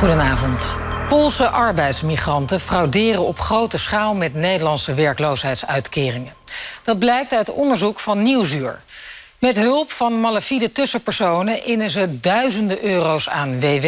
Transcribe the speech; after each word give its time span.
Goedenavond. 0.00 0.62
Poolse 1.08 1.48
arbeidsmigranten 1.48 2.60
frauderen 2.60 3.26
op 3.26 3.38
grote 3.38 3.78
schaal 3.78 4.14
met 4.14 4.34
Nederlandse 4.34 4.94
werkloosheidsuitkeringen. 4.94 6.32
Dat 6.84 6.98
blijkt 6.98 7.32
uit 7.32 7.50
onderzoek 7.50 7.98
van 7.98 8.22
Nieuwsuur. 8.22 8.80
Met 9.38 9.56
hulp 9.56 9.92
van 9.92 10.20
malafide 10.20 10.72
tussenpersonen 10.72 11.64
innen 11.64 11.90
ze 11.90 12.20
duizenden 12.20 12.84
euro's 12.84 13.28
aan 13.28 13.60
WW. 13.60 13.86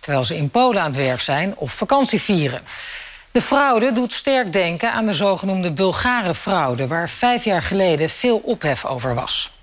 Terwijl 0.00 0.24
ze 0.24 0.36
in 0.36 0.50
Polen 0.50 0.80
aan 0.80 0.86
het 0.86 0.96
werk 0.96 1.20
zijn 1.20 1.54
of 1.56 1.72
vakantie 1.72 2.20
vieren. 2.20 2.60
De 3.30 3.42
fraude 3.42 3.92
doet 3.92 4.12
sterk 4.12 4.52
denken 4.52 4.92
aan 4.92 5.06
de 5.06 5.14
zogenoemde 5.14 5.70
Bulgare 5.70 6.34
fraude... 6.34 6.86
waar 6.86 7.08
vijf 7.08 7.44
jaar 7.44 7.62
geleden 7.62 8.10
veel 8.10 8.36
ophef 8.44 8.84
over 8.84 9.14
was. 9.14 9.55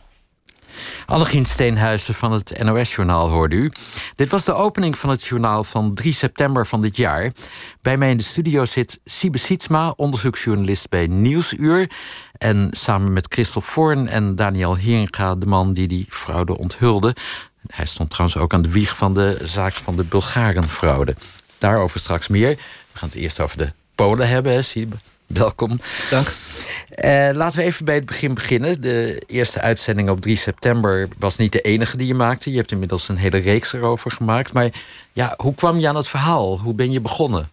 Annegien 1.05 1.45
Steenhuizen 1.45 2.13
van 2.13 2.31
het 2.31 2.63
NOS-journaal 2.63 3.29
hoorde 3.29 3.55
u. 3.55 3.71
Dit 4.15 4.29
was 4.29 4.45
de 4.45 4.53
opening 4.53 4.97
van 4.97 5.09
het 5.09 5.23
journaal 5.23 5.63
van 5.63 5.93
3 5.93 6.13
september 6.13 6.65
van 6.65 6.81
dit 6.81 6.97
jaar. 6.97 7.31
Bij 7.81 7.97
mij 7.97 8.09
in 8.09 8.17
de 8.17 8.23
studio 8.23 8.65
zit 8.65 8.99
Siebe 9.05 9.37
Sietsma, 9.37 9.93
onderzoeksjournalist 9.95 10.89
bij 10.89 11.07
Nieuwsuur. 11.07 11.91
En 12.37 12.67
samen 12.71 13.13
met 13.13 13.25
Christel 13.29 13.61
Voorn 13.61 14.07
en 14.07 14.35
Daniel 14.35 14.75
Heringa, 14.75 15.35
de 15.35 15.45
man 15.45 15.73
die 15.73 15.87
die 15.87 16.05
fraude 16.09 16.57
onthulde. 16.57 17.15
Hij 17.67 17.85
stond 17.85 18.09
trouwens 18.09 18.37
ook 18.37 18.53
aan 18.53 18.61
de 18.61 18.71
wieg 18.71 18.97
van 18.97 19.13
de 19.13 19.39
zaak 19.43 19.73
van 19.73 19.95
de 19.95 20.03
Bulgarenfraude. 20.03 21.15
Daarover 21.57 21.99
straks 21.99 22.27
meer. 22.27 22.49
We 22.91 22.99
gaan 22.99 23.09
het 23.09 23.17
eerst 23.17 23.39
over 23.39 23.57
de 23.57 23.71
Polen 23.95 24.27
hebben, 24.27 24.53
hè. 24.53 24.61
Welkom. 25.33 25.79
Dank. 26.09 26.35
Uh, 26.95 27.29
laten 27.33 27.59
we 27.59 27.65
even 27.65 27.85
bij 27.85 27.95
het 27.95 28.05
begin 28.05 28.33
beginnen. 28.33 28.81
De 28.81 29.21
eerste 29.27 29.61
uitzending 29.61 30.09
op 30.09 30.21
3 30.21 30.35
september 30.35 31.07
was 31.19 31.37
niet 31.37 31.51
de 31.51 31.61
enige 31.61 31.97
die 31.97 32.07
je 32.07 32.13
maakte. 32.13 32.51
Je 32.51 32.57
hebt 32.57 32.71
inmiddels 32.71 33.09
een 33.09 33.17
hele 33.17 33.37
reeks 33.37 33.73
erover 33.73 34.11
gemaakt. 34.11 34.53
Maar 34.53 34.69
ja, 35.13 35.33
hoe 35.37 35.55
kwam 35.55 35.79
je 35.79 35.87
aan 35.87 35.95
het 35.95 36.07
verhaal? 36.07 36.59
Hoe 36.59 36.73
ben 36.73 36.91
je 36.91 37.01
begonnen? 37.01 37.49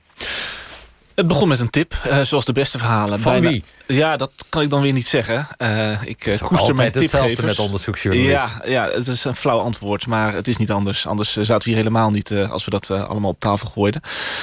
Het 1.20 1.28
begon 1.28 1.48
met 1.48 1.60
een 1.60 1.70
tip, 1.70 1.94
uh, 2.06 2.20
zoals 2.20 2.44
de 2.44 2.52
beste 2.52 2.78
verhalen. 2.78 3.20
Van 3.20 3.40
wie? 3.40 3.64
Ja, 3.86 4.16
dat 4.16 4.32
kan 4.48 4.62
ik 4.62 4.70
dan 4.70 4.80
weer 4.82 4.92
niet 4.92 5.06
zeggen. 5.06 5.48
Uh, 5.58 6.02
ik 6.02 6.26
uh, 6.26 6.38
koester 6.38 6.74
mijn 6.74 6.92
hetzelfde 6.92 7.42
met 7.42 7.58
onderzoeksjournalisten. 7.58 8.60
Ja, 8.64 8.70
ja, 8.70 8.90
het 8.90 9.06
is 9.06 9.24
een 9.24 9.34
flauw 9.34 9.58
antwoord, 9.58 10.06
maar 10.06 10.34
het 10.34 10.48
is 10.48 10.56
niet 10.56 10.70
anders. 10.70 11.06
Anders 11.06 11.32
zaten 11.32 11.58
we 11.58 11.64
hier 11.64 11.76
helemaal 11.76 12.10
niet 12.10 12.32
als 12.32 12.64
we 12.64 12.70
dat 12.70 12.90
allemaal 12.90 13.30
op 13.30 13.40
tafel 13.40 13.68
gooiden. 13.68 14.00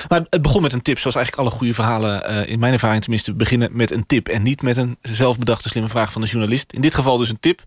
Maar 0.07 0.25
het 0.29 0.41
begon 0.41 0.61
met 0.61 0.73
een 0.73 0.81
tip, 0.81 0.99
zoals 0.99 1.15
eigenlijk 1.15 1.47
alle 1.47 1.57
goede 1.57 1.73
verhalen... 1.73 2.47
in 2.47 2.59
mijn 2.59 2.73
ervaring 2.73 3.01
tenminste, 3.01 3.33
beginnen 3.33 3.69
met 3.71 3.91
een 3.91 4.05
tip... 4.05 4.27
en 4.27 4.43
niet 4.43 4.61
met 4.61 4.77
een 4.77 4.97
zelfbedachte 5.01 5.69
slimme 5.69 5.89
vraag 5.89 6.11
van 6.11 6.21
de 6.21 6.27
journalist. 6.27 6.73
In 6.73 6.81
dit 6.81 6.95
geval 6.95 7.17
dus 7.17 7.29
een 7.29 7.39
tip. 7.39 7.61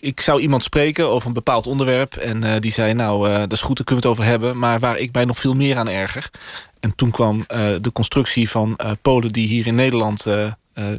Ik 0.00 0.20
zou 0.20 0.40
iemand 0.40 0.62
spreken 0.62 1.08
over 1.08 1.28
een 1.28 1.34
bepaald 1.34 1.66
onderwerp... 1.66 2.14
en 2.16 2.60
die 2.60 2.72
zei, 2.72 2.94
nou, 2.94 3.38
dat 3.38 3.52
is 3.52 3.60
goed, 3.60 3.76
daar 3.76 3.86
kunnen 3.86 4.04
we 4.04 4.10
het 4.10 4.18
over 4.18 4.30
hebben... 4.30 4.58
maar 4.58 4.80
waar 4.80 4.98
ik 4.98 5.12
mij 5.12 5.24
nog 5.24 5.38
veel 5.38 5.54
meer 5.54 5.76
aan 5.76 5.88
erger... 5.88 6.30
En 6.84 6.94
toen 6.94 7.10
kwam 7.10 7.36
uh, 7.36 7.46
de 7.80 7.92
constructie 7.92 8.50
van 8.50 8.78
uh, 8.82 8.90
Polen 9.02 9.32
die 9.32 9.48
hier 9.48 9.66
in 9.66 9.74
Nederland 9.74 10.22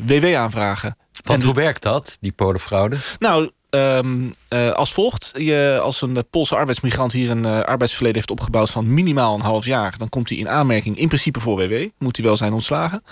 WW 0.06 0.36
aanvragen. 0.36 0.98
Want 1.24 1.44
hoe 1.44 1.54
werkt 1.54 1.82
dat, 1.82 2.18
die 2.22 2.32
Polenfraude? 2.32 2.98
Nou, 3.20 3.50
um, 3.70 4.34
als 4.74 4.94
volgt. 4.94 5.32
Je, 5.34 5.80
als 5.84 6.02
een 6.02 6.26
Poolse 6.30 6.56
arbeidsmigrant 6.56 7.12
hier 7.12 7.30
een 7.30 7.46
arbeidsverleden 7.46 8.16
heeft 8.16 8.32
opgebouwd... 8.32 8.70
van 8.70 8.94
minimaal 8.94 9.36
een 9.36 9.42
half 9.42 9.66
jaar... 9.66 9.98
dan 9.98 10.10
komt 10.10 10.30
hij 10.30 10.38
in 10.38 10.50
aanmerking 10.50 10.98
in 10.98 11.08
principe 11.08 11.40
voor 11.40 11.58
WW. 11.58 11.88
Moet 11.98 12.16
hij 12.16 12.26
wel 12.26 12.38
zijn 12.38 12.54
ontslagen. 12.54 13.04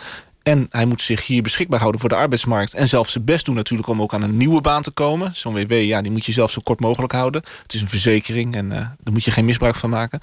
En 0.44 0.68
hij 0.70 0.86
moet 0.86 1.02
zich 1.02 1.26
hier 1.26 1.42
beschikbaar 1.42 1.80
houden 1.80 2.02
voor 2.02 2.10
de 2.10 2.16
arbeidsmarkt. 2.16 2.74
En 2.74 2.88
zelf 2.88 3.10
zijn 3.10 3.24
best 3.24 3.46
doen 3.46 3.56
natuurlijk 3.56 3.90
om 3.90 4.02
ook 4.02 4.14
aan 4.14 4.22
een 4.22 4.38
nieuwe 4.38 4.62
baan 4.62 4.82
te 4.82 4.92
komen. 4.92 5.36
Zo'n 5.36 5.54
WW, 5.54 5.82
ja, 5.82 6.02
die 6.02 6.12
moet 6.12 6.26
je 6.26 6.32
zelf 6.32 6.52
zo 6.52 6.62
kort 6.64 6.80
mogelijk 6.80 7.14
houden. 7.14 7.44
Het 7.62 7.74
is 7.74 7.82
een 7.82 7.88
verzekering 7.88 8.56
en 8.56 8.66
uh, 8.66 8.72
daar 8.72 9.14
moet 9.14 9.24
je 9.24 9.32
geen 9.32 9.46
misbruik 9.46 9.76
van 9.76 9.90
maken. 9.90 10.20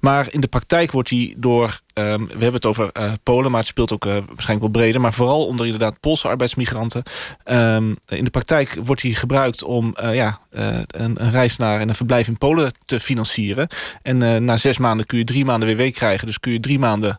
Maar 0.00 0.26
in 0.30 0.40
de 0.40 0.46
praktijk 0.46 0.92
wordt 0.92 1.10
hij 1.10 1.34
door... 1.36 1.80
Um, 1.98 2.26
we 2.26 2.30
hebben 2.30 2.52
het 2.52 2.66
over 2.66 2.90
uh, 2.98 3.12
Polen, 3.22 3.50
maar 3.50 3.60
het 3.60 3.68
speelt 3.68 3.92
ook 3.92 4.04
uh, 4.04 4.12
waarschijnlijk 4.12 4.60
wel 4.60 4.82
breder. 4.82 5.00
Maar 5.00 5.12
vooral 5.12 5.46
onder 5.46 5.64
inderdaad 5.64 6.00
Poolse 6.00 6.28
arbeidsmigranten. 6.28 7.02
Um, 7.44 7.96
in 8.08 8.24
de 8.24 8.30
praktijk 8.30 8.78
wordt 8.82 9.02
hij 9.02 9.10
gebruikt 9.10 9.62
om 9.62 9.94
ja, 10.12 10.40
een, 10.50 10.86
een, 11.22 11.30
reis 11.30 11.56
naar 11.56 11.80
en 11.80 11.88
een 11.88 11.94
verblijf 11.94 12.26
in 12.26 12.38
Polen 12.38 12.72
te 12.84 13.00
financieren. 13.00 13.68
En 14.02 14.44
na 14.44 14.56
zes 14.56 14.78
maanden 14.78 15.06
kun 15.06 15.18
je 15.18 15.24
drie 15.24 15.44
maanden 15.44 15.76
WW 15.76 15.92
krijgen. 15.92 16.26
Dus 16.26 16.40
kun 16.40 16.52
je 16.52 16.60
drie 16.60 16.78
maanden 16.78 17.18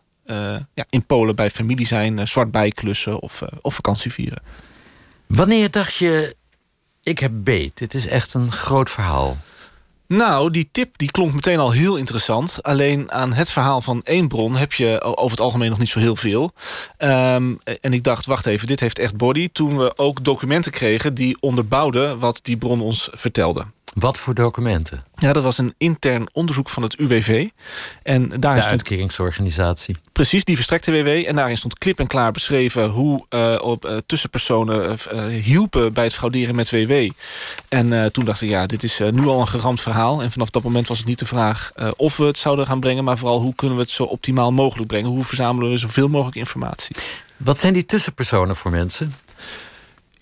ja, 0.74 0.84
in 0.90 1.06
Polen 1.06 1.36
bij 1.36 1.50
familie 1.50 1.86
zijn, 1.86 2.18
uh, 2.18 2.26
zwart 2.26 2.50
bijklussen 2.50 3.20
of, 3.20 3.40
uh, 3.40 3.48
of 3.60 3.74
vakantie 3.74 4.12
vieren. 4.12 4.42
Wanneer 5.26 5.70
dacht 5.70 5.94
je, 5.94 6.36
ik 7.02 7.18
heb 7.18 7.32
beet, 7.34 7.78
dit 7.78 7.94
is 7.94 8.06
echt 8.06 8.34
een 8.34 8.52
groot 8.52 8.90
verhaal? 8.90 9.36
Nou, 10.08 10.50
die 10.50 10.68
tip 10.72 10.98
die 10.98 11.10
klonk 11.10 11.32
meteen 11.32 11.58
al 11.58 11.70
heel 11.70 11.96
interessant. 11.96 12.62
Alleen 12.62 13.12
aan 13.12 13.32
het 13.32 13.50
verhaal 13.50 13.80
van 13.80 14.02
één 14.02 14.28
bron 14.28 14.56
heb 14.56 14.72
je 14.72 15.02
over 15.02 15.30
het 15.30 15.40
algemeen 15.40 15.70
nog 15.70 15.78
niet 15.78 15.88
zo 15.88 15.98
heel 15.98 16.16
veel. 16.16 16.52
Um, 16.98 17.58
en 17.80 17.92
ik 17.92 18.02
dacht, 18.04 18.26
wacht 18.26 18.46
even, 18.46 18.66
dit 18.66 18.80
heeft 18.80 18.98
echt 18.98 19.16
body. 19.16 19.48
Toen 19.52 19.76
we 19.78 19.98
ook 19.98 20.24
documenten 20.24 20.72
kregen 20.72 21.14
die 21.14 21.36
onderbouwden 21.40 22.18
wat 22.18 22.38
die 22.42 22.56
bron 22.56 22.80
ons 22.80 23.08
vertelde. 23.12 23.64
Wat 23.98 24.18
voor 24.18 24.34
documenten? 24.34 25.04
Ja, 25.14 25.32
dat 25.32 25.42
was 25.42 25.58
een 25.58 25.74
intern 25.78 26.28
onderzoek 26.32 26.68
van 26.68 26.82
het 26.82 26.94
UWV. 26.98 27.48
En 28.02 28.28
daarin 28.40 28.62
de 28.62 28.68
uitkeringsorganisatie. 28.68 29.96
Precies, 30.12 30.44
die 30.44 30.54
verstrekte 30.54 30.90
WW. 30.92 31.08
En 31.08 31.36
daarin 31.36 31.56
stond 31.56 31.78
klip 31.78 31.98
en 31.98 32.06
klaar 32.06 32.32
beschreven... 32.32 32.88
hoe 32.88 33.24
uh, 33.30 33.58
op, 33.60 33.84
uh, 33.84 33.96
tussenpersonen 34.06 34.98
uh, 35.12 35.26
hielpen 35.26 35.92
bij 35.92 36.04
het 36.04 36.14
frauderen 36.14 36.54
met 36.54 36.70
WW. 36.70 37.10
En 37.68 38.12
toen 38.12 38.24
dacht 38.24 38.40
ik, 38.40 38.48
ja, 38.48 38.66
dit 38.66 38.82
is 38.82 38.98
nu 39.10 39.26
al 39.26 39.40
een 39.40 39.48
geramd 39.48 39.80
verhaal. 39.80 40.22
En 40.22 40.32
vanaf 40.32 40.50
dat 40.50 40.62
moment 40.62 40.88
was 40.88 40.98
het 40.98 41.06
niet 41.06 41.18
de 41.18 41.26
vraag 41.26 41.72
of 41.96 42.16
we 42.16 42.24
het 42.24 42.38
zouden 42.38 42.66
gaan 42.66 42.80
brengen... 42.80 43.04
maar 43.04 43.18
vooral 43.18 43.40
hoe 43.40 43.54
kunnen 43.54 43.76
we 43.76 43.82
het 43.82 43.92
zo 43.92 44.02
optimaal 44.02 44.52
mogelijk 44.52 44.88
brengen. 44.88 45.10
Hoe 45.10 45.24
verzamelen 45.24 45.70
we 45.70 45.76
zoveel 45.76 46.08
mogelijk 46.08 46.36
informatie. 46.36 46.96
Wat 47.36 47.58
zijn 47.58 47.72
die 47.72 47.84
tussenpersonen 47.84 48.56
voor 48.56 48.70
mensen? 48.70 49.12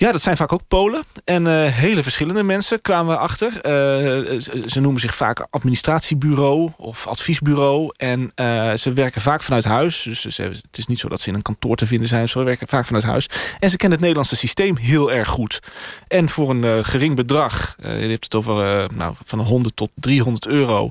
Ja, 0.04 0.12
dat 0.12 0.22
zijn 0.22 0.36
vaak 0.36 0.52
ook 0.52 0.68
Polen. 0.68 1.02
En 1.24 1.46
uh, 1.46 1.66
hele 1.66 2.02
verschillende 2.02 2.42
mensen 2.42 2.80
kwamen 2.80 3.14
we 3.14 3.20
achter. 3.20 3.48
Uh, 3.48 4.40
ze 4.66 4.80
noemen 4.80 5.00
zich 5.00 5.14
vaak 5.14 5.46
administratiebureau 5.50 6.70
of 6.76 7.06
adviesbureau. 7.06 7.92
En 7.96 8.32
uh, 8.36 8.72
ze 8.72 8.92
werken 8.92 9.20
vaak 9.20 9.42
vanuit 9.42 9.64
huis. 9.64 10.02
Dus 10.02 10.20
ze, 10.20 10.42
het 10.42 10.78
is 10.78 10.86
niet 10.86 10.98
zo 10.98 11.08
dat 11.08 11.20
ze 11.20 11.28
in 11.28 11.34
een 11.34 11.42
kantoor 11.42 11.76
te 11.76 11.86
vinden 11.86 12.08
zijn. 12.08 12.28
Ze 12.28 12.44
werken 12.44 12.68
vaak 12.68 12.86
vanuit 12.86 13.04
huis. 13.04 13.28
En 13.58 13.70
ze 13.70 13.76
kennen 13.76 13.98
het 13.98 14.00
Nederlandse 14.00 14.36
systeem 14.36 14.76
heel 14.76 15.12
erg 15.12 15.28
goed. 15.28 15.60
En 16.08 16.28
voor 16.28 16.50
een 16.50 16.84
gering 16.84 17.16
bedrag, 17.16 17.74
je 17.78 17.88
hebt 17.88 18.24
het 18.24 18.34
over 18.34 18.88
nou, 18.94 19.14
van 19.24 19.38
100 19.38 19.76
tot 19.76 19.90
300 19.94 20.46
euro... 20.46 20.90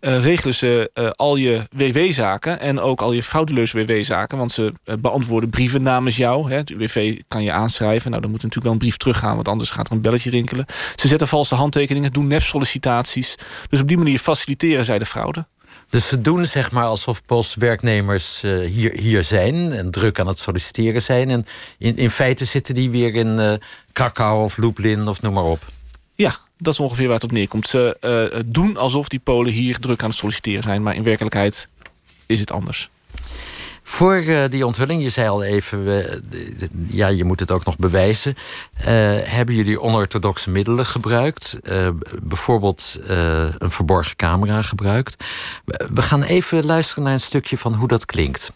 regelen 0.00 0.54
ze 0.54 0.90
al 1.16 1.36
je 1.36 1.62
WW-zaken 1.70 2.60
en 2.60 2.80
ook 2.80 3.00
al 3.00 3.12
je 3.12 3.22
frauduleuze 3.22 3.84
WW-zaken. 3.84 4.38
Want 4.38 4.52
ze 4.52 4.72
beantwoorden 5.00 5.50
brieven 5.50 5.82
namens 5.82 6.16
jou. 6.16 6.50
Hè. 6.50 6.56
Het 6.56 6.70
UWV 6.70 7.20
kan 7.28 7.42
je 7.42 7.52
aanschrijven. 7.52 8.10
Nou, 8.10 8.22
dan 8.22 8.30
moet 8.30 8.42
natuurlijk 8.54 8.64
wel 8.64 8.72
een 8.72 8.78
brief 8.78 8.96
teruggaan, 8.96 9.34
want 9.34 9.48
anders 9.48 9.70
gaat 9.70 9.86
er 9.86 9.92
een 9.92 10.00
belletje 10.00 10.30
rinkelen. 10.30 10.66
Ze 10.96 11.08
zetten 11.08 11.28
valse 11.28 11.54
handtekeningen, 11.54 12.12
doen 12.12 12.26
nep-sollicitaties. 12.26 13.34
Dus 13.68 13.80
op 13.80 13.88
die 13.88 13.96
manier 13.96 14.18
faciliteren 14.18 14.84
zij 14.84 14.98
de 14.98 15.06
fraude. 15.06 15.46
Dus 15.88 16.08
ze 16.08 16.20
doen 16.20 16.46
zeg 16.46 16.70
maar 16.70 16.84
alsof 16.84 17.24
postwerknemers 17.24 18.42
uh, 18.44 18.66
hier, 18.66 18.92
hier 18.92 19.22
zijn 19.22 19.72
en 19.72 19.90
druk 19.90 20.20
aan 20.20 20.26
het 20.26 20.38
solliciteren 20.38 21.02
zijn. 21.02 21.30
En 21.30 21.46
in, 21.78 21.96
in 21.96 22.10
feite 22.10 22.44
zitten 22.44 22.74
die 22.74 22.90
weer 22.90 23.14
in 23.14 23.38
uh, 23.38 23.52
Krakau 23.92 24.44
of 24.44 24.56
Lublin 24.56 25.08
of 25.08 25.22
noem 25.22 25.32
maar 25.32 25.44
op. 25.44 25.64
Ja, 26.14 26.36
dat 26.56 26.72
is 26.72 26.80
ongeveer 26.80 27.04
waar 27.04 27.14
het 27.14 27.24
op 27.24 27.32
neerkomt. 27.32 27.66
Ze 27.66 27.96
uh, 28.34 28.40
doen 28.46 28.76
alsof 28.76 29.08
die 29.08 29.18
Polen 29.18 29.52
hier 29.52 29.78
druk 29.78 30.02
aan 30.02 30.08
het 30.08 30.18
solliciteren 30.18 30.62
zijn, 30.62 30.82
maar 30.82 30.94
in 30.94 31.02
werkelijkheid 31.02 31.68
is 32.26 32.40
het 32.40 32.52
anders. 32.52 32.90
Voor 33.86 34.16
uh, 34.16 34.44
die 34.48 34.66
onthulling, 34.66 35.02
je 35.02 35.10
zei 35.10 35.28
al 35.28 35.42
even, 35.42 36.06
ja, 36.86 37.06
je 37.06 37.24
moet 37.24 37.40
het 37.40 37.50
ook 37.50 37.64
nog 37.64 37.76
bewijzen. 37.76 38.34
Uh, 38.80 38.84
hebben 39.22 39.54
jullie 39.54 39.80
onorthodoxe 39.80 40.50
middelen 40.50 40.86
gebruikt? 40.86 41.58
bijvoorbeeld 42.22 42.98
een 43.58 43.70
verborgen 43.70 44.16
camera 44.16 44.62
gebruikt? 44.62 45.24
We 45.94 46.02
gaan 46.02 46.22
even 46.22 46.64
luisteren 46.64 47.04
naar 47.04 47.12
een 47.12 47.20
stukje 47.20 47.58
van 47.58 47.74
hoe 47.74 47.88
dat 47.88 48.06
klinkt. 48.06 48.52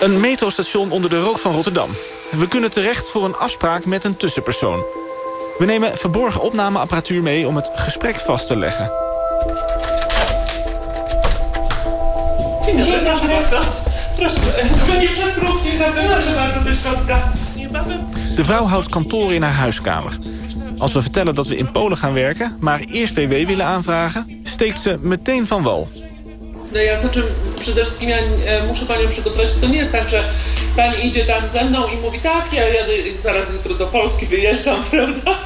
Een 0.00 0.20
metrostation 0.20 0.90
onder 0.90 1.10
de 1.10 1.20
rook 1.20 1.38
van 1.38 1.52
Rotterdam. 1.52 1.90
We 2.30 2.48
kunnen 2.48 2.70
terecht 2.70 3.10
voor 3.10 3.24
een 3.24 3.36
afspraak 3.36 3.84
met 3.84 4.04
een 4.04 4.16
tussenpersoon. 4.16 4.84
We 5.58 5.64
nemen 5.64 5.98
verborgen 5.98 6.40
opnameapparatuur 6.40 7.22
mee 7.22 7.46
om 7.46 7.56
het 7.56 7.70
gesprek 7.74 8.14
vast 8.14 8.46
te 8.46 8.56
leggen. 8.56 9.03
Dzień 12.66 12.78
dobry. 13.04 13.34
Proszę, 14.18 14.40
nie 15.00 15.08
przesprówcie, 15.08 15.70
proszę 16.08 16.34
bardzo 16.36 16.60
do 16.60 16.76
środka. 16.76 17.22
De 18.36 18.42
vrouw 18.42 18.66
houdt 18.66 18.88
kantoor 18.88 19.32
in 19.32 19.42
haar 19.42 19.54
huiskamer. 19.54 20.12
Als 20.78 20.92
we 20.92 21.00
vertellen 21.02 21.34
dat 21.34 21.46
we 21.46 21.56
in 21.56 21.72
Polen 21.72 21.98
gaan 21.98 22.14
werken, 22.14 22.56
maar 22.60 22.80
eerst 22.80 23.14
WW 23.14 23.46
willen 23.46 23.66
aanvragen, 23.66 24.40
steekt 24.44 24.80
ze 24.80 24.98
meteen 25.00 25.46
van 25.46 25.62
wal. 25.62 25.86
No 26.72 26.78
ja 26.80 26.96
znaczy 26.96 27.22
przede 27.60 27.84
wszystkim 27.84 28.08
ja 28.08 28.18
e, 28.18 28.66
muszę 28.66 28.86
panią 28.86 29.08
przygotować. 29.08 29.54
To 29.60 29.66
nie 29.66 29.78
jest 29.78 29.92
tak, 29.92 30.08
że 30.08 30.24
pani 30.76 31.06
idzie 31.06 31.24
tam 31.24 31.48
ze 31.48 31.64
mną 31.64 31.86
i 31.86 31.96
mówi 31.96 32.18
tak, 32.20 32.52
ja 32.52 32.68
jadę 32.68 32.92
zaraz 33.18 33.52
jutro 33.52 33.74
do 33.74 33.86
Polski 33.86 34.26
wyjeżdżam, 34.26 34.84
prawda? 34.90 35.38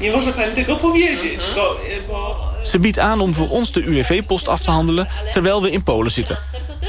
Nie 0.00 0.12
może 0.12 0.32
pani 0.32 0.54
tego 0.54 0.76
powiedzieć, 0.76 1.40
bo, 1.54 1.72
e, 1.72 2.00
bo 2.08 2.49
Ze 2.70 2.78
biedt 2.78 2.98
aan 2.98 3.20
om 3.20 3.34
voor 3.34 3.48
ons 3.48 3.72
de 3.72 3.82
UWV-post 3.82 4.48
af 4.48 4.62
te 4.62 4.70
handelen 4.70 5.08
terwijl 5.32 5.62
we 5.62 5.70
in 5.70 5.82
Polen 5.82 6.10
zitten. 6.10 6.38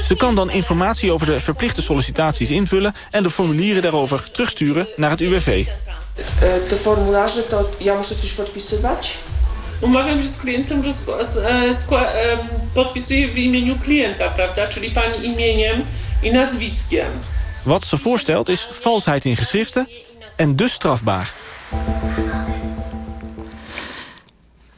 Ze 0.02 0.16
kan 0.16 0.34
dan 0.34 0.50
informatie 0.50 1.12
over 1.12 1.26
de 1.26 1.40
verplichte 1.40 1.82
sollicitaties 1.82 2.50
invullen... 2.50 2.94
en 3.10 3.22
de 3.22 3.30
formulieren 3.30 3.82
daarover 3.82 4.30
terugsturen 4.30 4.86
naar 4.96 5.10
het 5.10 5.20
UWV. 5.20 5.66
De 6.68 6.76
formularze, 6.82 7.42
to 7.42 7.68
ja 7.78 7.94
muszę 7.94 8.14
coś 8.14 8.32
podpisywać? 8.32 9.16
Umawiam 9.80 10.22
się 10.22 10.28
z 10.28 10.38
klientem, 10.38 10.82
że 10.82 10.92
podpisuję 12.74 13.28
w 13.28 13.38
imieniu 13.38 13.76
klienta, 13.78 14.28
prawda? 14.28 14.66
Czyli 14.66 14.90
pani 14.90 15.26
imieniem 15.26 15.84
i 16.22 16.32
nazwiskiem. 16.32 17.06
Wat 17.62 17.84
ze 17.84 17.98
voorstelt 17.98 18.48
is 18.48 18.68
valsheid 18.70 19.24
in 19.24 19.36
geschriften 19.36 19.88
en 20.36 20.56
dus 20.56 20.72
strafbaar. 20.72 21.32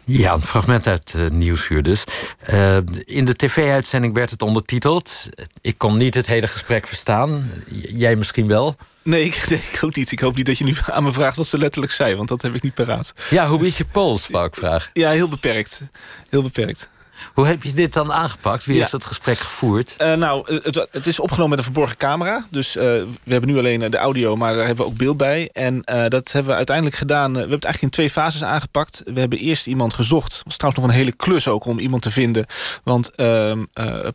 Ja, 0.07 0.33
een 0.33 0.43
fragment 0.43 0.87
uit 0.87 1.15
uh, 1.17 1.31
Nieuwsuur 1.31 1.83
dus. 1.83 2.05
Uh, 2.51 2.77
in 3.05 3.25
de 3.25 3.37
tv-uitzending 3.37 4.15
werd 4.15 4.31
het 4.31 4.43
ondertiteld. 4.43 5.29
Ik 5.61 5.79
kon 5.79 5.97
niet 5.97 6.15
het 6.15 6.27
hele 6.27 6.47
gesprek 6.47 6.87
verstaan. 6.87 7.51
Jij 7.89 8.17
misschien 8.17 8.47
wel? 8.47 8.77
Nee 9.03 9.25
ik, 9.25 9.45
nee, 9.49 9.63
ik 9.73 9.85
ook 9.85 9.95
niet. 9.97 10.13
Ik 10.13 10.21
hoop 10.21 10.37
niet 10.37 10.47
dat 10.47 10.59
je 10.59 10.65
nu 10.65 10.75
aan 10.87 11.03
me 11.03 11.13
vraagt 11.13 11.37
wat 11.37 11.47
ze 11.47 11.59
letterlijk 11.59 11.93
zei... 11.93 12.15
want 12.15 12.29
dat 12.29 12.43
heb 12.43 12.55
ik 12.55 12.63
niet 12.63 12.75
paraat. 12.75 13.15
Ja, 13.31 13.49
hoe 13.49 13.67
is 13.67 13.79
je 13.79 13.85
Pools, 13.85 14.29
wou 14.29 14.47
ik 14.47 14.55
vragen. 14.55 14.91
Ja, 14.93 15.11
heel 15.11 15.29
beperkt. 15.29 15.83
Heel 16.29 16.43
beperkt. 16.43 16.91
Hoe 17.35 17.47
heb 17.47 17.63
je 17.63 17.73
dit 17.73 17.93
dan 17.93 18.13
aangepakt? 18.13 18.65
Wie 18.65 18.79
heeft 18.79 18.91
dat 18.91 19.05
gesprek 19.05 19.39
gevoerd? 19.39 19.97
Uh, 20.01 20.13
nou, 20.13 20.61
het, 20.63 20.87
het, 20.91 21.07
is 21.07 21.21
opgenomen 21.21 21.51
met 21.51 21.59
een 21.59 21.65
verborgen 21.65 21.97
camera. 21.97 22.47
Dus 22.51 22.77
uh, 22.77 22.83
we 22.83 23.33
hebben 23.33 23.51
nu 23.51 23.59
alleen 23.59 23.91
de 23.91 23.97
audio, 23.97 24.37
maar 24.37 24.55
daar 24.55 24.67
hebben 24.67 24.85
we 24.85 24.91
ook 24.91 24.99
beeld 24.99 25.17
bij. 25.17 25.49
En 25.53 25.75
uh, 25.75 26.09
dat 26.09 26.33
hebben 26.33 26.51
we 26.51 26.57
uiteindelijk 26.57 26.97
gedaan. 26.97 27.33
we 27.33 27.39
hebben 27.39 27.57
het 27.57 27.65
eigenlijk 27.65 27.95
in 27.95 28.01
twee 28.01 28.11
fases 28.11 28.45
aangepakt. 28.45 29.03
We 29.05 29.21
hebben 29.21 29.39
eerst 29.39 29.67
iemand 29.67 29.95
gezocht. 29.95 30.33
Het 30.33 30.43
was 30.45 30.57
trouwens 30.57 30.85
nog 30.85 30.93
een 30.93 30.99
hele 30.99 31.17
klus 31.17 31.49
ook 31.49 31.65
om 31.65 31.79
iemand 31.79 32.03
te 32.03 32.11
vinden. 32.11 32.47
Want 32.85 33.15
ehm, 33.15 33.65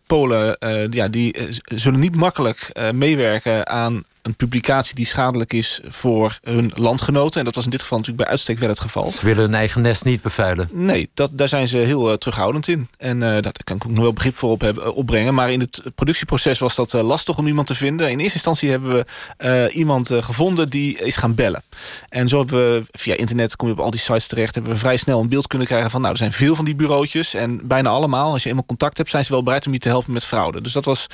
Polen 0.07 0.57
ja, 0.89 1.07
die, 1.07 1.35
zullen 1.61 1.99
niet 1.99 2.15
makkelijk 2.15 2.79
meewerken 2.93 3.67
aan 3.67 4.03
een 4.29 4.35
publicatie 4.35 4.95
die 4.95 5.05
schadelijk 5.05 5.53
is 5.53 5.81
voor 5.87 6.39
hun 6.43 6.71
landgenoten. 6.75 7.39
En 7.39 7.45
dat 7.45 7.55
was 7.55 7.63
in 7.63 7.69
dit 7.69 7.81
geval 7.81 7.97
natuurlijk 7.97 8.23
bij 8.23 8.33
uitstek 8.33 8.59
wel 8.59 8.69
het 8.69 8.79
geval. 8.79 9.11
Ze 9.11 9.25
willen 9.25 9.43
hun 9.43 9.53
eigen 9.53 9.81
nest 9.81 10.05
niet 10.05 10.21
bevuilen. 10.21 10.69
Nee, 10.71 11.09
dat, 11.13 11.31
daar 11.33 11.47
zijn 11.47 11.67
ze 11.67 11.77
heel 11.77 12.09
uh, 12.09 12.15
terughoudend 12.15 12.67
in. 12.67 12.87
En 12.97 13.15
uh, 13.15 13.21
daar 13.21 13.53
kan 13.63 13.75
ik 13.75 13.85
ook 13.85 13.91
nog 13.91 14.03
wel 14.03 14.13
begrip 14.13 14.35
voor 14.35 14.49
op 14.49 14.61
hebben, 14.61 14.83
uh, 14.83 14.97
opbrengen. 14.97 15.33
Maar 15.33 15.51
in 15.51 15.59
het 15.59 15.81
productieproces 15.95 16.59
was 16.59 16.75
dat 16.75 16.93
lastig 16.93 17.37
om 17.37 17.47
iemand 17.47 17.67
te 17.67 17.75
vinden. 17.75 18.11
In 18.11 18.19
eerste 18.19 18.33
instantie 18.33 18.69
hebben 18.69 19.05
we 19.37 19.69
iemand 19.73 20.11
gevonden 20.13 20.69
die 20.69 20.97
is 20.97 21.15
gaan 21.15 21.35
bellen. 21.35 21.63
En 22.09 22.27
zo 22.27 22.37
hebben 22.37 22.73
we 22.73 22.85
via 22.91 23.15
internet, 23.15 23.55
kom 23.55 23.67
je 23.67 23.73
op 23.73 23.79
al 23.79 23.91
die 23.91 23.99
sites 23.99 24.27
terecht... 24.27 24.55
hebben 24.55 24.73
we 24.73 24.79
vrij 24.79 24.97
snel 24.97 25.19
een 25.19 25.29
beeld 25.29 25.47
kunnen 25.47 25.67
krijgen 25.67 25.91
van... 25.91 26.01
nou, 26.01 26.13
er 26.13 26.19
zijn 26.19 26.33
veel 26.33 26.55
van 26.55 26.65
die 26.65 26.75
bureautjes. 26.75 27.33
En 27.33 27.67
bijna 27.67 27.89
allemaal, 27.89 28.31
als 28.31 28.43
je 28.43 28.49
eenmaal 28.49 28.65
contact 28.65 28.97
hebt... 28.97 29.09
zijn 29.09 29.25
ze 29.25 29.31
wel 29.31 29.43
bereid 29.43 29.65
om 29.65 29.73
je 29.73 29.79
te 29.79 29.87
helpen 29.87 30.13
met 30.13 30.25
fraude. 30.25 30.61
Dus 30.61 30.73
dat 30.73 30.85
was, 30.85 31.07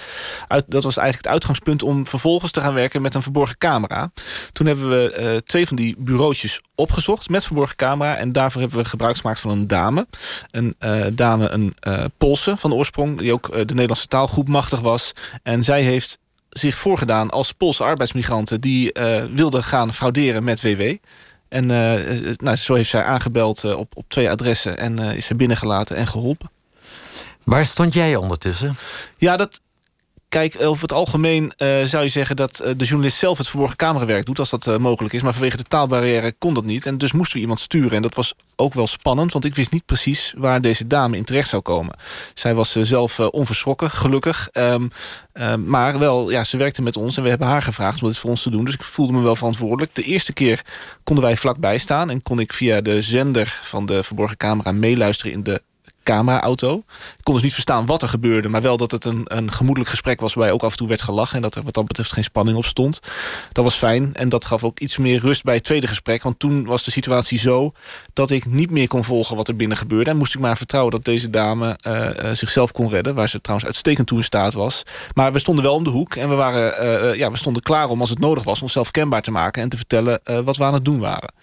uit, 0.48 0.66
dat 0.68 0.84
was 0.84 0.98
eigenlijk 0.98 1.28
het 1.28 1.34
uitgangspunt 1.34 1.84
om 1.84 2.08
vervolgens 2.08 2.52
te 2.52 2.62
gaan 2.62 2.74
werken 2.74 3.02
met 3.06 3.16
een 3.16 3.22
verborgen 3.22 3.58
camera. 3.58 4.12
Toen 4.52 4.68
hebben 4.68 4.90
we 4.90 5.18
uh, 5.20 5.38
twee 5.38 5.68
van 5.68 5.76
die 5.76 5.96
bureautjes 5.98 6.62
opgezocht 6.76 7.30
met 7.30 7.46
verborgen 7.46 7.76
camera. 7.76 8.18
En 8.18 8.32
daarvoor 8.32 8.62
hebben 8.62 8.80
we 8.80 8.86
gebruik 8.86 9.18
gemaakt 9.18 9.40
van 9.40 9.52
een 9.52 9.68
dame. 9.68 10.08
Een 10.52 10.76
uh, 10.80 11.06
dame, 11.14 11.50
een 11.50 11.76
uh, 11.88 12.06
Poolse 12.18 12.58
van 12.58 12.74
oorsprong, 12.74 13.18
die 13.18 13.34
ook 13.34 13.52
de 13.52 13.74
Nederlandse 13.74 14.08
taal 14.08 14.28
goed 14.28 14.48
machtig 14.48 14.80
was. 14.80 15.12
En 15.44 15.64
zij 15.64 15.82
heeft 15.82 16.20
zich 16.50 16.76
voorgedaan 16.76 17.30
als 17.30 17.52
Poolse 17.52 17.84
arbeidsmigranten... 17.84 18.62
die 18.62 18.92
wilden 19.34 19.64
gaan 19.64 19.94
frauderen 19.94 20.44
met 20.44 20.62
WW. 20.62 20.96
En 21.50 21.66
nou, 22.38 22.56
zo 22.56 22.74
heeft 22.74 22.90
zij 22.90 23.04
aangebeld 23.04 23.64
op, 23.64 23.98
op 23.98 24.06
twee 24.08 24.30
adressen... 24.30 24.78
en 24.78 25.00
is 25.00 25.26
zij 25.26 25.36
binnengelaten 25.36 25.96
en 25.96 26.08
geholpen. 26.08 26.50
Waar 27.44 27.66
stond 27.66 27.94
jij 27.94 28.16
ondertussen? 28.16 28.76
Ja, 29.18 29.38
dat, 29.38 29.62
Kijk, 30.30 30.56
over 30.62 30.82
het 30.82 30.92
algemeen 30.92 31.54
uh, 31.58 31.84
zou 31.84 32.04
je 32.04 32.10
zeggen 32.10 32.36
dat 32.36 32.62
uh, 32.62 32.72
de 32.78 32.86
journalist 32.86 33.18
zelf 33.18 33.38
het 33.38 33.48
verborgen 33.48 33.78
camerawerk 33.78 34.26
doet... 34.26 34.40
als 34.40 34.50
dat 34.50 34.80
mogelijk 34.80 35.14
is, 35.14 35.22
maar 35.22 35.34
vanwege 35.34 35.58
de 35.58 35.64
taalbarrière 35.64 36.34
kon 36.38 36.54
dat 36.54 36.66
niet. 36.66 36.86
En 36.86 36.98
dus 36.98 37.12
moesten 37.12 37.36
we 37.36 37.42
iemand 37.42 37.60
sturen. 37.60 37.92
En 37.92 38.02
dat 38.02 38.16
was 38.16 38.34
ook 38.56 38.74
wel 38.74 38.88
spannend, 38.88 39.34
want 39.34 39.46
ik 39.46 39.56
wist 39.56 39.72
niet 39.72 39.86
precies 39.86 40.34
waar 40.38 40.62
deze 40.62 40.88
dame 40.88 41.18
in 41.18 41.24
terecht 41.24 41.50
zou 41.50 41.62
komen. 41.62 41.96
Zij 42.34 42.54
was 42.54 42.72
zelf 42.72 43.20
onverschrokken, 43.20 43.92
gelukkig. 43.92 44.50
Um, 44.54 44.92
um, 45.34 45.68
maar 45.68 46.00
wel, 46.00 46.32
ja, 46.32 46.44
ze 46.44 46.58
werkte 46.58 46.82
met 46.82 46.98
ons 46.98 47.18
en 47.18 47.24
we 47.24 47.30
hebben 47.30 47.48
haar 47.48 47.62
gevraagd 47.62 48.02
om 48.02 48.08
dit 48.08 48.18
voor 48.18 48.30
ons 48.30 48.44
te 48.44 48.50
doen. 48.50 48.66
Dus 48.66 48.74
ik 48.74 48.84
voelde 48.84 49.14
me 49.14 49.22
wel 49.22 49.36
verantwoordelijk. 49.36 49.96
De 49.96 50.04
eerste 50.04 50.34
keer 50.34 50.62
konden 51.04 51.24
wij 51.24 51.38
vlakbij 51.38 51.78
staan... 51.78 52.10
en 52.10 52.24
kon 52.24 52.40
ik 52.40 52.54
via 52.54 52.82
de 52.82 53.02
zender 53.02 53.60
van 53.62 53.86
de 53.86 54.04
verborgen 54.04 54.38
camera 54.38 54.72
meeluisteren 54.72 55.34
in 55.34 55.44
de 55.44 55.62
camera-auto. 56.06 56.78
Ik 57.18 57.24
kon 57.24 57.34
dus 57.34 57.44
niet 57.44 57.54
verstaan 57.54 57.86
wat 57.86 58.02
er 58.02 58.08
gebeurde... 58.08 58.50
maar 58.50 58.62
wel 58.62 58.78
dat 58.78 58.92
het 58.92 59.06
een, 59.06 59.22
een 59.24 59.52
gemoedelijk 59.52 59.90
gesprek 59.90 60.20
was... 60.20 60.34
waarbij 60.34 60.54
ook 60.54 60.64
af 60.64 60.72
en 60.72 60.78
toe 60.78 60.88
werd 60.88 61.02
gelachen... 61.02 61.36
en 61.36 61.42
dat 61.42 61.56
er 61.56 61.64
wat 61.64 61.74
dat 61.74 61.86
betreft 61.86 62.12
geen 62.12 62.24
spanning 62.24 62.58
op 62.58 62.66
stond. 62.66 63.00
Dat 63.52 63.64
was 63.64 63.76
fijn 63.76 64.14
en 64.14 64.30
dat 64.30 64.46
gaf 64.46 64.64
ook 64.64 64.80
iets 64.80 64.98
meer 64.98 65.20
rust 65.20 65.44
bij 65.44 65.56
het 65.56 65.64
tweede 65.64 65.88
gesprek... 65.88 66.24
want 66.24 66.40
toen 66.40 66.66
was 66.66 66.84
de 66.84 66.92
situatie 66.92 67.40
zo 67.40 67.72
dat 68.14 68.32
ik 68.32 68.46
niet 68.46 68.72
meer 68.72 68.88
kon 68.88 69.04
volgen 69.04 69.36
wat 69.36 69.48
er 69.48 69.56
binnen 69.56 69.78
gebeurde... 69.78 70.10
en 70.10 70.18
moest 70.18 70.36
ik 70.36 70.40
maar 70.40 70.58
vertrouwen 70.58 70.92
dat 70.92 71.06
deze 71.06 71.30
dame 71.30 71.80
uh, 71.88 72.10
uh, 72.24 72.32
zichzelf 72.32 72.72
kon 72.72 72.90
redden... 72.90 73.16
waar 73.16 73.30
ze 73.30 73.42
trouwens 73.42 73.68
uitstekend 73.68 74.08
toe 74.08 74.18
in 74.18 74.24
staat 74.24 74.54
was. 74.54 74.84
Maar 75.14 75.34
we 75.34 75.40
stonden 75.40 75.64
wel 75.64 75.76
om 75.76 75.84
de 75.84 75.90
hoek 75.90 76.16
en 76.16 76.30
we, 76.30 76.36
waren, 76.36 76.86
uh, 76.86 77.16
ja, 77.16 77.32
we 77.32 77.38
stonden 77.38 77.62
klaar 77.62 77.90
om 77.90 78.02
als 78.02 78.10
het 78.10 78.20
nodig 78.20 78.44
was... 78.44 78.62
onszelf 78.62 78.92
kenbaar 78.92 79.22
te 79.22 79.32
maken 79.32 79.62
en 79.62 79.70
te 79.70 79.78
vertellen 79.78 80.22
wat 80.44 80.58
we 80.58 80.64
aan 80.64 80.74
het 80.74 80.86
doen 80.86 81.00
waren. 81.00 81.34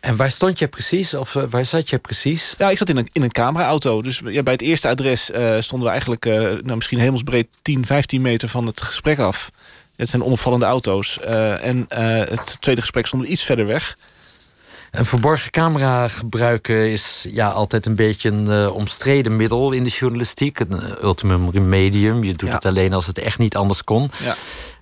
En 0.00 0.16
waar 0.16 0.30
stond 0.30 0.58
je 0.58 0.68
precies? 0.68 1.14
Of 1.14 1.34
uh, 1.34 1.42
waar 1.50 1.64
zat 1.64 1.90
je 1.90 1.98
precies? 1.98 2.54
Ja, 2.58 2.70
ik 2.70 2.78
zat 2.78 2.88
in 2.88 2.96
een, 2.96 3.08
in 3.12 3.22
een 3.22 3.32
cameraauto. 3.32 4.02
Dus 4.02 4.20
ja, 4.24 4.42
bij 4.42 4.52
het 4.52 4.62
eerste 4.62 4.88
adres 4.88 5.30
uh, 5.30 5.56
stonden 5.60 5.86
we 5.86 5.92
eigenlijk... 5.92 6.26
Uh, 6.26 6.34
nou, 6.34 6.76
misschien 6.76 6.98
hemelsbreed 6.98 7.48
10, 7.62 7.86
15 7.86 8.22
meter 8.22 8.48
van 8.48 8.66
het 8.66 8.80
gesprek 8.80 9.18
af. 9.18 9.50
Het 9.96 10.08
zijn 10.08 10.24
onopvallende 10.24 10.66
auto's. 10.66 11.20
en 11.20 11.86
het 11.88 12.56
tweede 12.60 12.80
gesprek 12.80 13.06
stond 13.06 13.24
iets 13.24 13.42
verder 13.42 13.66
weg. 13.66 13.96
Een 14.90 15.04
verborgen 15.04 15.50
camera 15.50 16.08
gebruiken 16.08 16.90
is 16.90 17.26
ja, 17.30 17.48
altijd 17.48 17.86
een 17.86 17.94
beetje 17.94 18.30
een 18.30 18.70
omstreden 18.70 19.36
middel 19.36 19.72
in 19.72 19.84
de 19.84 19.90
journalistiek. 19.90 20.60
Een 20.60 20.82
ultimum 21.02 21.50
remedium. 21.50 22.24
Je 22.24 22.34
doet 22.34 22.48
ja. 22.48 22.54
het 22.54 22.64
alleen 22.64 22.92
als 22.92 23.06
het 23.06 23.18
echt 23.18 23.38
niet 23.38 23.56
anders 23.56 23.84
kon. 23.84 24.10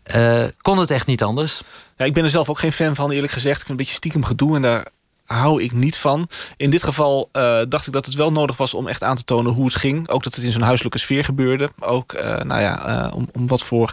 Ja. 0.04 0.50
kon 0.60 0.78
het 0.78 0.90
echt 0.90 1.06
niet 1.06 1.22
anders? 1.22 1.62
Ja, 1.96 2.04
ik 2.04 2.12
ben 2.12 2.24
er 2.24 2.30
zelf 2.30 2.48
ook 2.48 2.58
geen 2.58 2.72
fan 2.72 2.94
van, 2.94 3.10
eerlijk 3.10 3.32
gezegd. 3.32 3.60
Ik 3.60 3.66
vind 3.66 3.70
een 3.70 3.84
beetje 3.84 3.98
stiekem 3.98 4.24
gedoe 4.24 4.56
en 4.56 4.62
daar 4.62 4.86
hou 5.26 5.62
ik 5.62 5.72
niet 5.72 5.96
van. 5.96 6.28
In 6.56 6.70
dit 6.70 6.82
geval 6.82 7.28
uh, 7.32 7.60
dacht 7.68 7.86
ik 7.86 7.92
dat 7.92 8.06
het 8.06 8.14
wel 8.14 8.32
nodig 8.32 8.56
was 8.56 8.74
om 8.74 8.88
echt 8.88 9.02
aan 9.02 9.16
te 9.16 9.24
tonen 9.24 9.52
hoe 9.52 9.64
het 9.64 9.74
ging. 9.74 10.08
Ook 10.08 10.22
dat 10.22 10.34
het 10.34 10.44
in 10.44 10.52
zo'n 10.52 10.62
huiselijke 10.62 10.98
sfeer 10.98 11.24
gebeurde. 11.24 11.70
Ook 11.78 12.12
uh, 12.12 12.20
nou 12.20 12.60
ja, 12.60 13.06
uh, 13.06 13.14
om, 13.14 13.28
om 13.32 13.46
wat 13.46 13.62
voor 13.62 13.92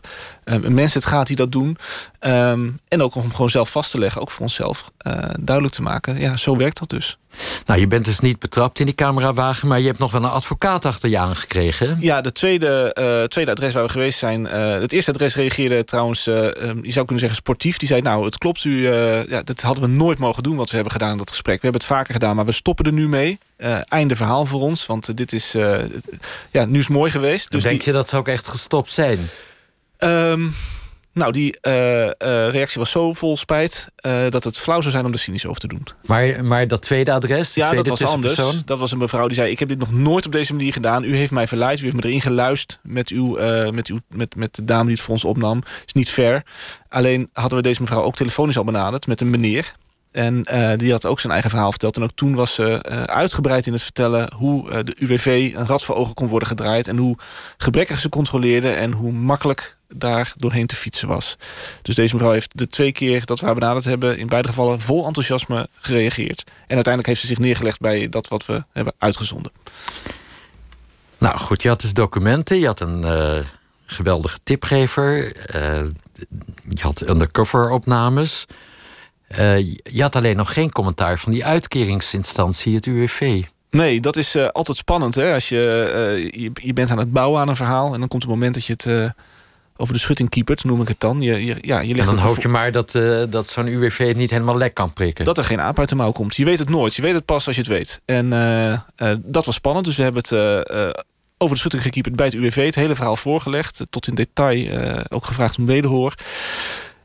mensen 0.61 0.99
het 0.99 1.09
gaat 1.09 1.27
die 1.27 1.35
dat 1.35 1.51
doen. 1.51 1.77
Um, 2.19 2.79
en 2.87 3.01
ook 3.01 3.15
om 3.15 3.31
gewoon 3.31 3.49
zelf 3.49 3.71
vast 3.71 3.91
te 3.91 3.97
leggen, 3.97 4.21
ook 4.21 4.31
voor 4.31 4.41
onszelf 4.41 4.91
duidelijk 5.39 5.75
te 5.75 5.81
maken. 5.81 6.19
Ja, 6.19 6.37
zo 6.37 6.57
werkt 6.57 6.79
dat 6.79 6.89
dus. 6.89 7.17
Nou, 7.65 7.79
je 7.79 7.87
bent 7.87 8.05
dus 8.05 8.19
niet 8.19 8.39
betrapt 8.39 8.79
in 8.79 8.85
die 8.85 8.95
camerawagen... 8.95 9.67
maar 9.67 9.79
je 9.79 9.85
hebt 9.85 9.99
nog 9.99 10.11
wel 10.11 10.23
een 10.23 10.29
advocaat 10.29 10.85
achter 10.85 11.09
je 11.09 11.17
aangekregen. 11.17 11.97
Ja, 11.99 12.21
de 12.21 12.31
tweede, 12.31 12.95
uh, 12.99 13.23
tweede 13.23 13.51
adres 13.51 13.73
waar 13.73 13.83
we 13.83 13.89
geweest 13.89 14.19
zijn... 14.19 14.45
Uh, 14.45 14.79
het 14.79 14.91
eerste 14.91 15.11
adres 15.11 15.35
reageerde 15.35 15.83
trouwens, 15.83 16.27
uh, 16.27 16.35
je 16.35 16.91
zou 16.91 17.05
kunnen 17.05 17.19
zeggen 17.19 17.35
sportief. 17.35 17.77
Die 17.77 17.87
zei, 17.87 18.01
nou, 18.01 18.25
het 18.25 18.37
klopt, 18.37 18.63
u, 18.63 18.87
ja, 19.29 19.41
dat 19.41 19.61
hadden 19.61 19.83
we 19.83 19.89
nooit 19.89 20.17
mogen 20.17 20.43
doen... 20.43 20.55
wat 20.55 20.69
we 20.69 20.75
hebben 20.75 20.93
gedaan 20.93 21.11
in 21.11 21.17
dat 21.17 21.29
gesprek. 21.29 21.55
We 21.55 21.61
hebben 21.61 21.81
het 21.81 21.89
vaker 21.89 22.13
gedaan, 22.13 22.35
maar 22.35 22.45
we 22.45 22.51
stoppen 22.51 22.85
er 22.85 22.93
nu 22.93 23.07
mee. 23.07 23.37
einde 23.83 24.15
verhaal 24.15 24.45
voor 24.45 24.61
ons, 24.61 24.85
want 24.85 25.17
dit 25.17 25.33
is... 25.33 25.51
ja, 26.51 26.65
nu 26.65 26.79
is 26.79 26.87
mooi 26.87 27.11
geweest. 27.11 27.51
Dus 27.51 27.63
denk 27.63 27.77
die... 27.77 27.85
je 27.85 27.97
dat 27.97 28.09
ze 28.09 28.17
ook 28.17 28.27
echt 28.27 28.47
gestopt 28.47 28.91
zijn? 28.91 29.29
Um, 29.99 30.53
nou, 31.13 31.31
die 31.31 31.57
uh, 31.61 32.05
uh, 32.05 32.11
reactie 32.49 32.79
was 32.79 32.91
zo 32.91 33.13
vol 33.13 33.37
spijt... 33.37 33.87
Uh, 34.05 34.29
dat 34.29 34.43
het 34.43 34.57
flauw 34.57 34.79
zou 34.79 34.91
zijn 34.91 35.05
om 35.05 35.11
er 35.11 35.19
cynisch 35.19 35.45
over 35.45 35.61
te 35.61 35.67
doen. 35.67 35.87
Maar, 36.05 36.45
maar 36.45 36.67
dat 36.67 36.81
tweede 36.81 37.11
adres, 37.11 37.53
ja, 37.53 37.67
tweede 37.67 37.89
dat 37.89 37.99
was 37.99 38.09
anders. 38.09 38.35
Dat 38.65 38.79
was 38.79 38.91
een 38.91 38.97
mevrouw 38.97 39.27
die 39.27 39.35
zei... 39.35 39.51
ik 39.51 39.59
heb 39.59 39.67
dit 39.67 39.77
nog 39.77 39.91
nooit 39.91 40.25
op 40.25 40.31
deze 40.31 40.53
manier 40.53 40.73
gedaan. 40.73 41.03
U 41.03 41.15
heeft 41.15 41.31
mij 41.31 41.47
verleid, 41.47 41.79
u 41.79 41.83
heeft 41.83 41.95
me 41.95 42.03
erin 42.03 42.21
geluisterd... 42.21 42.79
met, 42.83 43.09
uw, 43.09 43.31
met, 43.71 43.87
uw, 43.87 43.99
met, 44.09 44.35
met 44.35 44.55
de 44.55 44.65
dame 44.65 44.83
die 44.83 44.93
het 44.93 45.01
voor 45.01 45.13
ons 45.13 45.25
opnam. 45.25 45.63
is 45.85 45.93
niet 45.93 46.09
fair. 46.09 46.43
Alleen 46.89 47.29
hadden 47.33 47.57
we 47.57 47.63
deze 47.63 47.81
mevrouw 47.81 48.03
ook 48.03 48.15
telefonisch 48.15 48.57
al 48.57 48.63
benaderd... 48.63 49.07
met 49.07 49.21
een 49.21 49.29
meneer. 49.29 49.73
En 50.13 50.45
uh, 50.53 50.71
die 50.77 50.91
had 50.91 51.05
ook 51.05 51.19
zijn 51.19 51.33
eigen 51.33 51.49
verhaal 51.51 51.69
verteld. 51.69 51.95
En 51.95 52.03
ook 52.03 52.11
toen 52.15 52.35
was 52.35 52.53
ze 52.53 52.85
uh, 52.89 53.03
uitgebreid 53.03 53.67
in 53.67 53.73
het 53.73 53.81
vertellen... 53.81 54.33
hoe 54.35 54.69
uh, 54.69 54.79
de 54.83 54.95
UWV 54.99 55.51
een 55.55 55.67
rat 55.67 55.83
voor 55.83 55.95
ogen 55.95 56.13
kon 56.13 56.27
worden 56.27 56.47
gedraaid... 56.47 56.87
en 56.87 56.97
hoe 56.97 57.17
gebrekkig 57.57 57.99
ze 57.99 58.09
controleerde... 58.09 58.69
en 58.69 58.91
hoe 58.91 59.11
makkelijk 59.11 59.77
daar 59.87 60.33
doorheen 60.37 60.67
te 60.67 60.75
fietsen 60.75 61.07
was. 61.07 61.37
Dus 61.81 61.95
deze 61.95 62.13
mevrouw 62.13 62.31
heeft 62.31 62.57
de 62.57 62.67
twee 62.67 62.91
keer 62.91 63.25
dat 63.25 63.39
we 63.39 63.45
haar 63.45 63.53
benaderd 63.53 63.85
hebben... 63.85 64.17
in 64.17 64.27
beide 64.27 64.47
gevallen 64.47 64.79
vol 64.79 65.05
enthousiasme 65.05 65.67
gereageerd. 65.79 66.43
En 66.47 66.75
uiteindelijk 66.75 67.07
heeft 67.07 67.21
ze 67.21 67.27
zich 67.27 67.39
neergelegd 67.39 67.79
bij 67.79 68.09
dat 68.09 68.27
wat 68.27 68.45
we 68.45 68.63
hebben 68.71 68.93
uitgezonden. 68.97 69.51
Nou 71.17 71.37
goed, 71.37 71.61
je 71.61 71.69
had 71.69 71.81
dus 71.81 71.93
documenten. 71.93 72.59
Je 72.59 72.65
had 72.65 72.79
een 72.79 73.45
geweldige 73.85 74.39
tipgever. 74.43 75.35
je 76.69 76.81
had 76.81 77.09
undercover 77.09 77.69
opnames... 77.69 78.45
Uh, 79.39 79.57
je 79.83 80.01
had 80.01 80.15
alleen 80.15 80.35
nog 80.35 80.53
geen 80.53 80.71
commentaar 80.71 81.19
van 81.19 81.31
die 81.31 81.45
uitkeringsinstantie, 81.45 82.75
het 82.75 82.85
UWV. 82.85 83.43
Nee, 83.69 84.01
dat 84.01 84.15
is 84.15 84.35
uh, 84.35 84.47
altijd 84.47 84.77
spannend. 84.77 85.15
Hè? 85.15 85.33
Als 85.33 85.49
je, 85.49 85.91
uh, 86.17 86.41
je, 86.43 86.51
je, 86.53 86.73
bent 86.73 86.91
aan 86.91 86.97
het 86.97 87.11
bouwen 87.11 87.41
aan 87.41 87.47
een 87.47 87.55
verhaal... 87.55 87.93
en 87.93 87.99
dan 87.99 88.07
komt 88.07 88.21
het 88.21 88.31
moment 88.31 88.53
dat 88.53 88.65
je 88.65 88.73
het 88.73 89.13
over 89.77 89.93
de 89.93 89.99
schutting 89.99 90.29
kiepert, 90.29 90.63
noem 90.63 90.81
ik 90.81 90.87
het 90.87 90.99
dan. 90.99 91.21
Je, 91.21 91.45
je, 91.45 91.57
ja, 91.61 91.79
je 91.79 91.95
en 91.95 92.05
dan 92.05 92.17
hoop 92.17 92.41
je 92.41 92.47
maar 92.47 92.71
dat, 92.71 92.91
dat 93.29 93.47
zo'n 93.47 93.67
UWV 93.67 94.07
het 94.07 94.17
niet 94.17 94.29
helemaal 94.29 94.57
lek 94.57 94.73
kan 94.73 94.93
prikken. 94.93 95.25
Dat 95.25 95.37
er 95.37 95.43
geen 95.43 95.61
aap 95.61 95.79
uit 95.79 95.89
de 95.89 95.95
mouw 95.95 96.11
komt. 96.11 96.35
Je 96.35 96.45
weet 96.45 96.59
het 96.59 96.69
nooit. 96.69 96.95
Je 96.95 97.01
weet 97.01 97.13
het 97.13 97.25
pas 97.25 97.47
als 97.47 97.55
je 97.55 97.61
het 97.61 97.71
weet. 97.71 98.01
En 98.05 98.29
dat 99.23 99.45
was 99.45 99.55
spannend. 99.55 99.85
Dus 99.85 99.95
we 99.95 100.03
hebben 100.03 100.21
het 100.21 100.31
over 101.37 101.55
de 101.55 101.59
schutting 101.61 101.83
gekieperd 101.83 102.15
bij 102.15 102.25
het 102.25 102.35
UWV. 102.35 102.65
Het 102.65 102.75
hele 102.75 102.95
verhaal 102.95 103.15
voorgelegd. 103.15 103.81
Tot 103.89 104.07
in 104.07 104.15
detail 104.15 105.03
ook 105.09 105.25
gevraagd 105.25 105.57
om 105.57 105.65
wederhoor. 105.65 106.15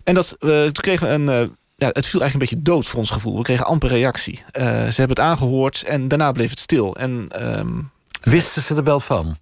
En 0.04 0.14
dat, 0.14 0.36
toen 0.38 0.72
kregen 0.72 1.08
we 1.08 1.32
een 1.32 1.56
ja, 1.78 1.86
het 1.92 2.06
viel 2.06 2.20
eigenlijk 2.20 2.32
een 2.32 2.38
beetje 2.38 2.72
dood 2.72 2.86
voor 2.86 2.98
ons 2.98 3.10
gevoel. 3.10 3.36
We 3.36 3.42
kregen 3.42 3.66
amper 3.66 3.88
reactie. 3.88 4.34
Uh, 4.34 4.62
ze 4.62 5.00
hebben 5.00 5.08
het 5.08 5.20
aangehoord 5.20 5.82
en 5.82 6.08
daarna 6.08 6.32
bleef 6.32 6.50
het 6.50 6.58
stil. 6.58 6.96
En, 6.96 7.28
um, 7.58 7.90
Wisten 8.20 8.62
ze 8.62 8.74
er 8.74 8.84
wel 8.84 9.00
van? 9.00 9.36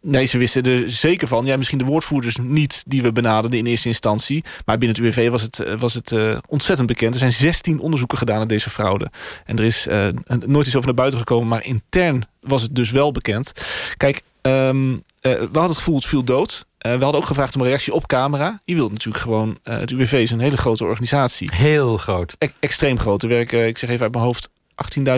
Nee, 0.00 0.24
ze 0.24 0.38
wisten 0.38 0.62
er 0.62 0.90
zeker 0.90 1.28
van. 1.28 1.44
Ja, 1.44 1.56
misschien 1.56 1.78
de 1.78 1.84
woordvoerders 1.84 2.36
niet 2.36 2.84
die 2.86 3.02
we 3.02 3.12
benaderden 3.12 3.58
in 3.58 3.66
eerste 3.66 3.88
instantie. 3.88 4.44
Maar 4.64 4.78
binnen 4.78 4.96
het 4.96 5.06
UWV 5.06 5.30
was 5.30 5.42
het, 5.42 5.58
eh, 5.58 5.74
was 5.78 5.94
het 5.94 6.10
uh, 6.10 6.38
ontzettend 6.48 6.88
bekend. 6.88 7.12
Er 7.14 7.20
zijn 7.20 7.32
16 7.32 7.80
onderzoeken 7.80 8.18
gedaan 8.18 8.36
naar 8.36 8.46
deze 8.46 8.70
fraude. 8.70 9.10
En 9.44 9.58
er 9.58 9.64
is 9.64 9.86
uh, 9.86 10.08
nooit 10.46 10.66
iets 10.66 10.76
over 10.76 10.86
naar 10.86 10.94
buiten 10.94 11.18
gekomen. 11.18 11.48
Maar 11.48 11.64
intern 11.64 12.26
was 12.40 12.62
het 12.62 12.74
dus 12.74 12.90
wel 12.90 13.12
bekend. 13.12 13.52
Kijk, 13.96 14.22
um, 14.42 15.04
we 15.30 15.38
hadden 15.38 15.62
het 15.62 15.76
gevoel 15.76 15.94
het 15.94 16.06
viel 16.06 16.24
dood. 16.24 16.66
Uh, 16.86 16.92
we 16.92 17.02
hadden 17.02 17.20
ook 17.20 17.26
gevraagd 17.26 17.54
om 17.54 17.60
een 17.60 17.66
reactie 17.66 17.92
op 17.92 18.06
camera. 18.06 18.60
Je 18.64 18.74
wilt 18.74 18.92
natuurlijk 18.92 19.24
gewoon... 19.24 19.58
Uh, 19.64 19.78
het 19.78 19.90
UWV 19.90 20.12
is 20.12 20.30
een 20.30 20.40
hele 20.40 20.56
grote 20.56 20.84
organisatie. 20.84 21.50
Heel 21.54 21.96
groot. 21.96 22.36
E 22.38 22.48
extreem 22.60 22.98
groot. 22.98 23.22
Er 23.22 23.28
werken, 23.28 23.66
ik 23.66 23.78
zeg 23.78 23.90
even 23.90 24.02
uit 24.02 24.12
mijn 24.12 24.24
hoofd, 24.24 24.48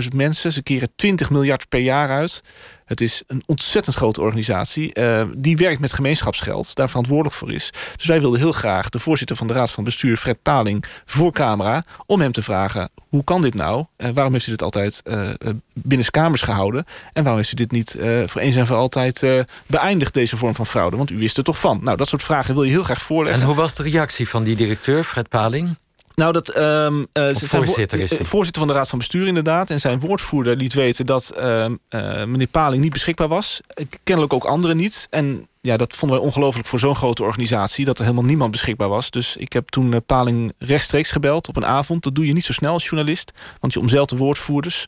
18.000 0.03 0.09
mensen. 0.15 0.53
Ze 0.53 0.63
keren 0.63 0.89
20 0.97 1.31
miljard 1.31 1.69
per 1.69 1.81
jaar 1.81 2.09
uit. 2.09 2.43
Het 2.87 3.01
is 3.01 3.23
een 3.27 3.43
ontzettend 3.47 3.97
grote 3.97 4.21
organisatie. 4.21 4.91
Uh, 4.95 5.23
die 5.37 5.57
werkt 5.57 5.81
met 5.81 5.93
gemeenschapsgeld. 5.93 6.75
Daar 6.75 6.89
verantwoordelijk 6.89 7.35
voor 7.35 7.53
is. 7.53 7.73
Dus 7.97 8.07
wij 8.07 8.21
wilden 8.21 8.41
heel 8.41 8.53
graag 8.53 8.89
de 8.89 8.99
voorzitter 8.99 9.37
van 9.37 9.47
de 9.47 9.53
Raad 9.53 9.71
van 9.71 9.85
Bestuur... 9.85 10.17
Fred 10.17 10.43
Paling, 10.43 10.85
voor 11.05 11.33
camera. 11.33 11.85
Om 12.07 12.21
hem 12.21 12.33
te 12.33 12.43
vragen, 12.43 12.91
hoe 13.09 13.25
kan 13.25 13.43
dit 13.43 13.55
nou? 13.55 13.85
Uh, 13.97 14.11
waarom 14.11 14.33
heeft 14.33 14.47
u 14.47 14.51
dit 14.51 14.63
altijd 14.63 15.03
uh, 15.05 15.29
binnenskamers 15.73 16.43
gehouden? 16.43 16.85
En 17.13 17.23
waarom 17.23 17.37
heeft 17.37 17.53
u 17.53 17.57
dit 17.57 17.71
niet 17.71 17.97
voor 18.27 18.41
eens 18.41 18.57
en 18.57 18.67
voor 18.67 18.77
altijd 18.77 19.27
beëindigd... 19.67 20.15
deze 20.15 20.37
vorm 20.37 20.55
van 20.55 20.67
fraude? 20.67 20.97
Want 20.97 21.11
u 21.11 21.19
wist 21.19 21.39
er 21.39 21.45
toch 21.45 21.59
van. 21.59 21.81
Nou, 21.83 21.97
dat 21.97 22.09
soort 22.09 22.23
vragen 22.23 22.55
wil 22.55 22.63
je 22.63 22.71
heel 22.71 22.83
graag 22.83 23.03
voorleggen. 23.03 23.41
En 23.41 23.47
hoe 23.47 23.57
was 23.57 23.75
de 23.75 23.83
reactie 23.83 24.29
van 24.29 24.43
die 24.43 24.57
directeur, 24.57 25.05
Fred 25.05 25.29
Paling? 25.29 25.77
Nou, 26.17 26.33
dat 26.33 26.57
um, 26.57 27.07
uh, 27.13 27.35
voorzitter 27.35 28.01
is 28.01 28.11
hij. 28.11 28.27
Voorzitter 28.27 28.63
van 28.63 28.71
de 28.71 28.79
Raad 28.79 28.89
van 28.89 28.99
Bestuur 28.99 29.27
inderdaad. 29.27 29.71
En 29.71 29.81
zijn 29.81 30.01
woordvoerder 30.01 30.57
liet 30.57 30.75
weten 30.75 31.07
dat 31.07 31.33
uh, 31.39 31.65
uh, 31.91 32.25
meneer 32.25 32.47
Paling 32.47 32.83
niet 32.83 32.93
beschikbaar 32.93 33.29
was. 33.29 33.61
Kennelijk 34.03 34.33
ook 34.33 34.45
anderen 34.45 34.77
niet. 34.77 35.07
En 35.11 35.49
ja, 35.61 35.77
dat 35.77 35.95
vonden 35.95 36.19
wij 36.19 36.27
ongelooflijk 36.27 36.69
voor 36.69 36.79
zo'n 36.79 36.97
grote 36.97 37.23
organisatie... 37.23 37.85
dat 37.85 37.99
er 37.99 38.05
helemaal 38.05 38.25
niemand 38.25 38.51
beschikbaar 38.51 38.89
was. 38.89 39.11
Dus 39.11 39.37
ik 39.37 39.53
heb 39.53 39.69
toen 39.69 40.05
Paling 40.07 40.53
rechtstreeks 40.59 41.11
gebeld 41.11 41.49
op 41.49 41.57
een 41.57 41.67
avond. 41.67 42.03
Dat 42.03 42.15
doe 42.15 42.27
je 42.27 42.33
niet 42.33 42.45
zo 42.45 42.53
snel 42.53 42.73
als 42.73 42.85
journalist, 42.85 43.33
want 43.61 43.73
je 43.73 43.81
omzeilt 43.81 44.09
de 44.09 44.17
woordvoerders. 44.17 44.87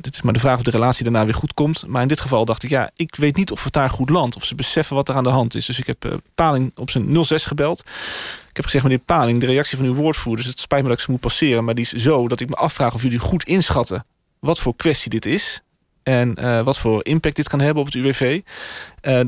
dit 0.00 0.14
is 0.14 0.22
maar 0.22 0.32
de 0.32 0.40
vraag 0.40 0.56
of 0.56 0.62
de 0.62 0.70
relatie 0.70 1.04
daarna 1.04 1.24
weer 1.24 1.34
goed 1.34 1.54
komt. 1.54 1.86
Maar 1.86 2.02
in 2.02 2.08
dit 2.08 2.20
geval 2.20 2.44
dacht 2.44 2.62
ik, 2.62 2.70
ja, 2.70 2.90
ik 2.96 3.14
weet 3.14 3.36
niet 3.36 3.50
of 3.50 3.64
het 3.64 3.72
daar 3.72 3.90
goed 3.90 4.10
landt... 4.10 4.36
of 4.36 4.44
ze 4.44 4.54
beseffen 4.54 4.96
wat 4.96 5.08
er 5.08 5.14
aan 5.14 5.24
de 5.24 5.30
hand 5.30 5.54
is. 5.54 5.66
Dus 5.66 5.78
ik 5.78 5.86
heb 5.86 6.20
Paling 6.34 6.72
op 6.74 6.90
zijn 6.90 7.24
06 7.24 7.44
gebeld... 7.44 7.82
Ik 8.58 8.64
heb 8.64 8.72
gezegd, 8.72 8.90
meneer 8.90 9.16
Paling, 9.16 9.40
de 9.40 9.46
reactie 9.46 9.76
van 9.76 9.86
uw 9.86 9.94
woordvoerders... 9.94 10.46
het 10.46 10.60
spijt 10.60 10.82
me 10.82 10.88
dat 10.88 10.98
ik 10.98 11.04
ze 11.04 11.10
moet 11.10 11.20
passeren, 11.20 11.64
maar 11.64 11.74
die 11.74 11.84
is 11.84 11.92
zo... 11.92 12.28
dat 12.28 12.40
ik 12.40 12.48
me 12.48 12.54
afvraag 12.54 12.94
of 12.94 13.02
jullie 13.02 13.18
goed 13.18 13.44
inschatten 13.44 14.04
wat 14.38 14.58
voor 14.58 14.76
kwestie 14.76 15.10
dit 15.10 15.26
is... 15.26 15.62
en 16.02 16.34
uh, 16.40 16.62
wat 16.62 16.78
voor 16.78 17.04
impact 17.04 17.36
dit 17.36 17.48
kan 17.48 17.60
hebben 17.60 17.80
op 17.80 17.86
het 17.86 17.94
UWV. 17.94 18.40
Uh, 19.02 19.20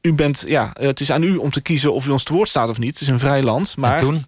u 0.00 0.12
bent, 0.12 0.44
ja, 0.46 0.70
het 0.72 1.00
is 1.00 1.10
aan 1.10 1.22
u 1.22 1.36
om 1.36 1.50
te 1.50 1.62
kiezen 1.62 1.92
of 1.92 2.06
u 2.06 2.10
ons 2.10 2.24
te 2.24 2.32
woord 2.32 2.48
staat 2.48 2.68
of 2.68 2.78
niet. 2.78 2.92
Het 2.92 3.00
is 3.00 3.08
een 3.08 3.20
vrij 3.20 3.42
land, 3.42 3.76
maar... 3.76 3.92
En 3.92 3.98
toen? 3.98 4.26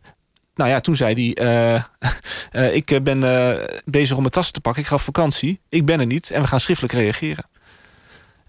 Nou 0.54 0.70
ja, 0.70 0.80
toen 0.80 0.96
zei 0.96 1.34
hij... 1.34 1.46
Uh, 2.52 2.72
ik 2.80 3.02
ben 3.02 3.20
bezig 3.84 4.14
om 4.14 4.20
mijn 4.20 4.32
tassen 4.32 4.54
te 4.54 4.60
pakken. 4.60 4.82
Ik 4.82 4.88
ga 4.88 4.94
op 4.94 5.00
vakantie. 5.00 5.60
Ik 5.68 5.84
ben 5.84 6.00
er 6.00 6.06
niet. 6.06 6.30
En 6.30 6.40
we 6.42 6.48
gaan 6.48 6.60
schriftelijk 6.60 6.94
reageren. 6.94 7.44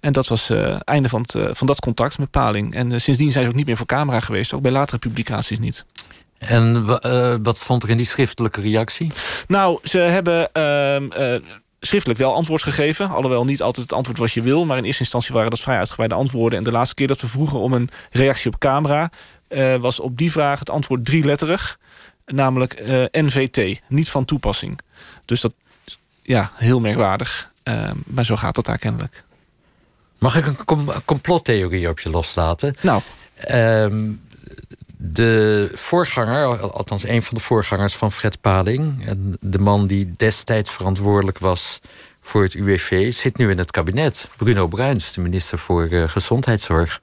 En 0.07 0.13
dat 0.13 0.27
was 0.27 0.47
het 0.47 0.57
uh, 0.57 0.77
einde 0.83 1.09
van, 1.09 1.21
het, 1.21 1.33
uh, 1.33 1.49
van 1.51 1.67
dat 1.67 1.79
contact 1.79 2.17
met 2.17 2.29
Paling. 2.29 2.73
En 2.73 2.91
uh, 2.91 2.99
sindsdien 2.99 3.31
zijn 3.31 3.43
ze 3.43 3.49
ook 3.49 3.55
niet 3.55 3.65
meer 3.65 3.77
voor 3.77 3.85
camera 3.85 4.19
geweest. 4.19 4.53
Ook 4.53 4.61
bij 4.61 4.71
latere 4.71 4.97
publicaties 4.97 5.59
niet. 5.59 5.85
En 6.37 6.85
wat 7.43 7.57
stond 7.57 7.83
er 7.83 7.89
in 7.89 7.97
die 7.97 8.05
schriftelijke 8.05 8.61
reactie? 8.61 9.11
Nou, 9.47 9.79
ze 9.83 9.97
hebben 9.97 10.51
ehm, 10.51 11.39
schriftelijk 11.79 12.19
wel 12.19 12.33
antwoord 12.33 12.63
gegeven. 12.63 13.09
Alhoewel 13.09 13.45
niet 13.45 13.61
altijd 13.61 13.85
het 13.89 13.95
antwoord 13.97 14.17
wat 14.17 14.31
je 14.31 14.41
wil. 14.41 14.65
Maar 14.65 14.77
in 14.77 14.83
eerste 14.83 15.01
instantie 15.01 15.33
waren 15.33 15.49
dat 15.49 15.59
vrij 15.59 15.77
uitgebreide 15.77 16.15
antwoorden. 16.15 16.57
En 16.57 16.63
de 16.63 16.71
laatste 16.71 16.95
keer 16.95 17.07
dat 17.07 17.21
we 17.21 17.27
vroegen 17.27 17.59
om 17.59 17.73
een 17.73 17.89
reactie 18.11 18.51
op 18.51 18.59
camera... 18.59 19.09
was 19.79 19.99
op 19.99 20.17
die 20.17 20.31
vraag 20.31 20.59
het 20.59 20.69
antwoord 20.69 21.05
drieletterig. 21.05 21.79
Namelijk 22.25 22.83
NVT, 23.11 23.81
niet 23.87 24.09
van 24.09 24.25
toepassing. 24.25 24.79
Dus 25.25 25.41
dat, 25.41 25.53
ja, 26.21 26.51
heel 26.55 26.79
merkwaardig. 26.79 27.51
Ehm, 27.63 27.95
maar 28.05 28.25
zo 28.25 28.35
gaat 28.35 28.55
dat 28.55 28.65
daar 28.65 28.77
kennelijk. 28.77 29.25
Mag 30.19 30.35
ik 30.35 30.45
een 30.45 30.65
com 30.65 30.89
complottheorie 31.05 31.89
op 31.89 31.99
je 31.99 32.09
loslaten? 32.09 32.75
Nou. 32.81 33.01
Um, 33.51 34.21
de 34.97 35.69
voorganger, 35.73 36.71
althans 36.71 37.07
een 37.07 37.23
van 37.23 37.37
de 37.37 37.43
voorgangers 37.43 37.93
van 37.93 38.11
Fred 38.11 38.41
Paling... 38.41 39.15
de 39.39 39.59
man 39.59 39.87
die 39.87 40.13
destijds 40.17 40.71
verantwoordelijk 40.71 41.37
was 41.37 41.79
voor 42.19 42.43
het 42.43 42.53
UWV... 42.53 43.13
zit 43.13 43.37
nu 43.37 43.49
in 43.49 43.57
het 43.57 43.71
kabinet. 43.71 44.29
Bruno 44.37 44.67
Bruins, 44.67 45.13
de 45.13 45.21
minister 45.21 45.57
voor 45.57 45.87
uh, 45.87 46.09
Gezondheidszorg. 46.09 47.01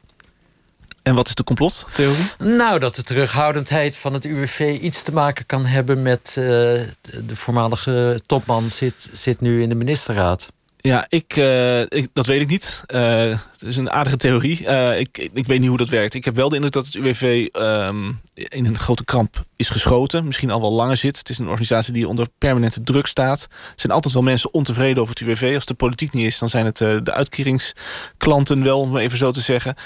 En 1.02 1.14
wat 1.14 1.28
is 1.28 1.34
de 1.34 1.44
complottheorie? 1.44 2.24
Nou, 2.38 2.78
dat 2.78 2.94
de 2.94 3.02
terughoudendheid 3.02 3.96
van 3.96 4.12
het 4.12 4.24
UWV 4.24 4.78
iets 4.80 5.02
te 5.02 5.12
maken 5.12 5.46
kan 5.46 5.66
hebben... 5.66 6.02
met 6.02 6.36
uh, 6.38 6.44
de 6.44 7.36
voormalige 7.36 8.20
topman 8.26 8.70
zit, 8.70 9.08
zit 9.12 9.40
nu 9.40 9.62
in 9.62 9.68
de 9.68 9.74
ministerraad. 9.74 10.52
Ja, 10.86 11.06
ik, 11.08 11.36
uh, 11.36 11.80
ik, 11.80 12.08
dat 12.12 12.26
weet 12.26 12.40
ik 12.40 12.48
niet. 12.48 12.82
Uh, 12.86 13.38
het 13.52 13.62
is 13.62 13.76
een 13.76 13.90
aardige 13.90 14.16
theorie. 14.16 14.62
Uh, 14.62 14.98
ik, 14.98 15.28
ik 15.32 15.46
weet 15.46 15.60
niet 15.60 15.68
hoe 15.68 15.78
dat 15.78 15.88
werkt. 15.88 16.14
Ik 16.14 16.24
heb 16.24 16.36
wel 16.36 16.48
de 16.48 16.54
indruk 16.54 16.72
dat 16.72 16.86
het 16.86 16.94
UWV 16.94 17.48
um, 17.52 18.20
in 18.34 18.66
een 18.66 18.78
grote 18.78 19.04
kramp 19.04 19.44
is 19.56 19.68
geschoten. 19.68 20.24
Misschien 20.24 20.50
al 20.50 20.60
wel 20.60 20.72
langer 20.72 20.96
zit. 20.96 21.18
Het 21.18 21.28
is 21.28 21.38
een 21.38 21.48
organisatie 21.48 21.92
die 21.92 22.08
onder 22.08 22.26
permanente 22.38 22.82
druk 22.82 23.06
staat. 23.06 23.42
Er 23.50 23.72
zijn 23.76 23.92
altijd 23.92 24.14
wel 24.14 24.22
mensen 24.22 24.54
ontevreden 24.54 25.02
over 25.02 25.14
het 25.14 25.24
UWV. 25.24 25.54
Als 25.54 25.66
de 25.66 25.74
politiek 25.74 26.12
niet 26.12 26.26
is, 26.26 26.38
dan 26.38 26.48
zijn 26.48 26.64
het 26.64 26.76
de 26.76 27.12
uitkeringsklanten 27.12 28.64
wel, 28.64 28.80
om 28.80 28.96
even 28.96 29.18
zo 29.18 29.30
te 29.30 29.40
zeggen. 29.40 29.76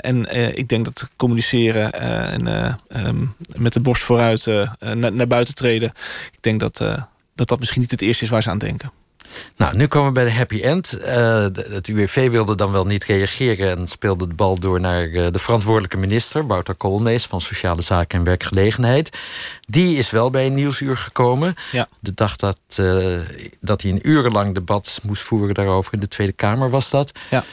en 0.00 0.36
ik 0.56 0.68
denk 0.68 0.84
dat 0.84 1.08
communiceren 1.16 1.92
en 1.92 2.76
um, 3.06 3.34
met 3.56 3.72
de 3.72 3.80
borst 3.80 4.02
vooruit 4.02 4.46
naar, 4.78 5.12
naar 5.12 5.26
buiten 5.26 5.54
treden... 5.54 5.92
ik 6.32 6.38
denk 6.40 6.60
dat, 6.60 6.76
dat 7.34 7.48
dat 7.48 7.58
misschien 7.58 7.80
niet 7.80 7.90
het 7.90 8.02
eerste 8.02 8.24
is 8.24 8.30
waar 8.30 8.42
ze 8.42 8.50
aan 8.50 8.58
denken. 8.58 8.99
Nou, 9.56 9.76
nu 9.76 9.86
komen 9.86 10.08
we 10.08 10.14
bij 10.14 10.24
de 10.24 10.32
happy 10.32 10.60
end. 10.60 10.98
Uh, 11.00 11.42
het 11.52 11.88
UWV 11.88 12.30
wilde 12.30 12.54
dan 12.56 12.72
wel 12.72 12.86
niet 12.86 13.04
reageren 13.04 13.78
en 13.78 13.88
speelde 13.88 14.28
de 14.28 14.34
bal 14.34 14.58
door 14.58 14.80
naar 14.80 15.08
uh, 15.08 15.26
de 15.30 15.38
verantwoordelijke 15.38 15.96
minister, 15.96 16.46
Wouter 16.46 16.74
Koolmees 16.74 17.26
van 17.26 17.40
Sociale 17.40 17.82
Zaken 17.82 18.18
en 18.18 18.24
Werkgelegenheid. 18.24 19.18
Die 19.66 19.96
is 19.96 20.10
wel 20.10 20.30
bij 20.30 20.46
een 20.46 20.54
nieuwsuur 20.54 20.96
gekomen. 20.96 21.54
Ja. 21.72 21.88
De 22.00 22.14
dag 22.14 22.36
dat, 22.36 22.58
uh, 22.80 23.18
dat 23.60 23.82
hij 23.82 23.90
een 23.90 24.08
urenlang 24.08 24.54
debat 24.54 25.00
moest 25.02 25.22
voeren 25.22 25.54
daarover 25.54 25.94
in 25.94 26.00
de 26.00 26.08
Tweede 26.08 26.32
Kamer 26.32 26.70
was 26.70 26.90
dat. 26.90 27.12
Ja. 27.30 27.44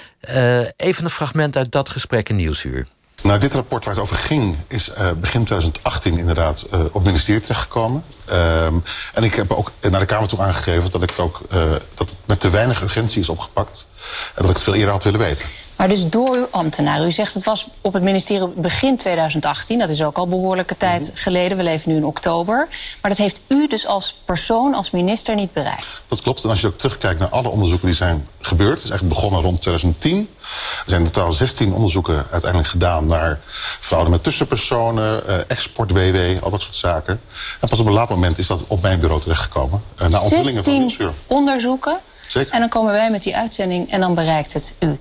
even 0.77 1.03
een 1.03 1.10
fragment 1.10 1.57
uit 1.57 1.72
dat 1.72 1.89
gesprek 1.89 2.29
in 2.29 2.36
nieuwsuur. 2.36 2.88
Nou, 3.24 3.39
dit 3.39 3.53
rapport 3.53 3.86
waar 3.86 3.93
het 3.93 4.03
over 4.03 4.15
ging 4.15 4.57
is 4.67 4.89
uh, 4.89 4.95
begin 5.12 5.43
2018 5.43 6.17
inderdaad 6.17 6.65
uh, 6.74 6.79
op 6.79 6.93
het 6.93 7.03
ministerie 7.03 7.41
terechtgekomen. 7.41 8.03
Um, 8.31 8.83
en 9.13 9.24
ik 9.24 9.33
heb 9.33 9.51
ook 9.51 9.71
naar 9.89 10.00
de 10.00 10.05
Kamer 10.05 10.27
toe 10.27 10.41
aangegeven 10.41 10.91
dat, 10.91 11.03
ik 11.03 11.09
het 11.09 11.19
ook, 11.19 11.41
uh, 11.53 11.71
dat 11.71 12.09
het 12.09 12.17
met 12.25 12.39
te 12.39 12.50
weinig 12.50 12.81
urgentie 12.81 13.21
is 13.21 13.29
opgepakt. 13.29 13.88
En 14.27 14.41
dat 14.41 14.50
ik 14.50 14.55
het 14.55 14.63
veel 14.63 14.75
eerder 14.75 14.91
had 14.91 15.03
willen 15.03 15.19
weten. 15.19 15.45
Maar 15.77 15.88
dus 15.88 16.10
door 16.10 16.36
uw 16.36 16.48
ambtenaar. 16.51 17.05
U 17.05 17.12
zegt 17.12 17.34
het 17.34 17.43
was 17.43 17.67
op 17.81 17.93
het 17.93 18.03
ministerie 18.03 18.48
begin 18.48 18.98
2018. 18.98 19.79
Dat 19.79 19.89
is 19.89 20.03
ook 20.03 20.17
al 20.17 20.27
behoorlijke 20.27 20.77
tijd 20.77 21.01
mm 21.01 21.07
-hmm. 21.07 21.17
geleden. 21.17 21.57
We 21.57 21.63
leven 21.63 21.89
nu 21.91 21.96
in 21.96 22.05
oktober. 22.05 22.67
Maar 23.01 23.12
dat 23.12 23.19
heeft 23.19 23.41
u 23.48 23.67
dus 23.67 23.88
als 23.88 24.22
persoon, 24.25 24.74
als 24.74 24.91
minister 24.91 25.36
niet 25.36 25.53
bereikt. 25.53 26.03
Dat 26.07 26.22
klopt. 26.22 26.43
En 26.43 26.50
als 26.50 26.62
je 26.62 26.67
ook 26.67 26.77
terugkijkt 26.77 27.19
naar 27.19 27.29
alle 27.29 27.50
onderzoeken 27.50 27.88
die 27.88 27.96
zijn 27.96 28.27
gebeurd... 28.39 28.75
het 28.75 28.84
is 28.84 28.89
eigenlijk 28.89 29.19
begonnen 29.19 29.41
rond 29.41 29.62
2010. 29.62 30.29
Er 30.39 30.84
zijn 30.86 31.01
in 31.01 31.12
totaal 31.12 31.31
16 31.31 31.74
onderzoeken 31.74 32.25
uiteindelijk 32.31 32.69
gedaan... 32.69 33.05
naar 33.05 33.39
fraude 33.79 34.10
met 34.10 34.24
tussenpersonen, 34.24 35.24
uh, 35.27 35.36
export-WW, 35.48 36.43
al 36.43 36.51
dat 36.51 36.62
soort 36.62 36.75
zaken. 36.75 37.22
En 37.60 37.69
pas 37.69 37.79
op 37.79 37.86
een 37.86 37.93
laat 37.93 38.10
moment 38.10 38.38
is 38.38 38.48
dat 38.48 38.60
op 38.67 38.81
mijn 38.81 39.00
bureau 39.00 39.22
terechtgekomen. 39.22 39.84
Uh, 40.01 40.07
naar 40.07 40.22
onthullingen 40.22 40.63
van 40.63 40.88
de 40.88 41.12
onderzoeken. 41.27 42.00
Zeker. 42.27 42.53
En 42.53 42.60
dan 42.60 42.69
komen 42.69 42.91
wij 42.91 43.12
met 43.12 43.24
die 43.24 43.36
uitzending 43.36 43.91
en 43.91 44.00
dan 44.00 44.13
bereikt 44.13 44.53
het 44.53 44.74
u. 44.79 44.98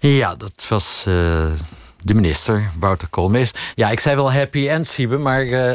Ja, 0.00 0.34
dat 0.34 0.66
was 0.68 1.04
uh, 1.08 1.14
de 1.98 2.14
minister, 2.14 2.70
Wouter 2.78 3.08
Koolmees. 3.08 3.50
Ja, 3.74 3.90
ik 3.90 4.00
zei 4.00 4.16
wel 4.16 4.32
happy 4.32 4.68
end, 4.68 4.86
Siebe, 4.86 5.18
maar 5.18 5.44
uh, 5.44 5.72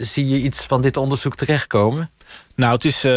zie 0.00 0.28
je 0.28 0.40
iets 0.40 0.66
van 0.66 0.82
dit 0.82 0.96
onderzoek 0.96 1.36
terechtkomen? 1.36 2.10
Nou, 2.56 2.74
het 2.74 2.84
is 2.84 3.04
uh, 3.04 3.12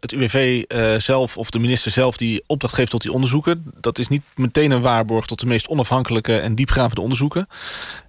het 0.00 0.12
UWV 0.12 0.64
zelf 1.02 1.36
of 1.36 1.50
de 1.50 1.58
minister 1.58 1.90
zelf 1.90 2.16
die 2.16 2.42
opdracht 2.46 2.74
geeft 2.74 2.90
tot 2.90 3.02
die 3.02 3.12
onderzoeken. 3.12 3.72
Dat 3.80 3.98
is 3.98 4.08
niet 4.08 4.22
meteen 4.34 4.70
een 4.70 4.80
waarborg 4.80 5.26
tot 5.26 5.40
de 5.40 5.46
meest 5.46 5.68
onafhankelijke 5.68 6.38
en 6.38 6.54
diepgravende 6.54 7.00
onderzoeken. 7.00 7.48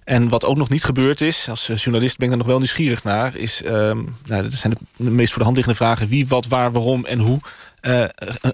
En 0.04 0.28
wat 0.28 0.44
ook 0.44 0.56
nog 0.56 0.68
niet 0.68 0.84
gebeurd 0.84 1.20
is, 1.20 1.48
als 1.48 1.66
journalist 1.66 2.16
ben 2.16 2.26
ik 2.26 2.32
er 2.32 2.38
nog 2.38 2.46
wel 2.46 2.58
nieuwsgierig 2.58 3.04
naar... 3.04 3.36
is, 3.36 3.62
nou, 3.64 4.08
dat 4.24 4.52
zijn 4.52 4.78
de 4.96 5.10
meest 5.10 5.28
voor 5.28 5.38
de 5.38 5.44
hand 5.44 5.56
liggende 5.56 5.78
vragen... 5.78 6.08
wie, 6.08 6.28
wat, 6.28 6.46
waar, 6.46 6.72
waarom 6.72 7.04
en 7.04 7.18
hoe 7.18 7.40
uh, 7.82 8.04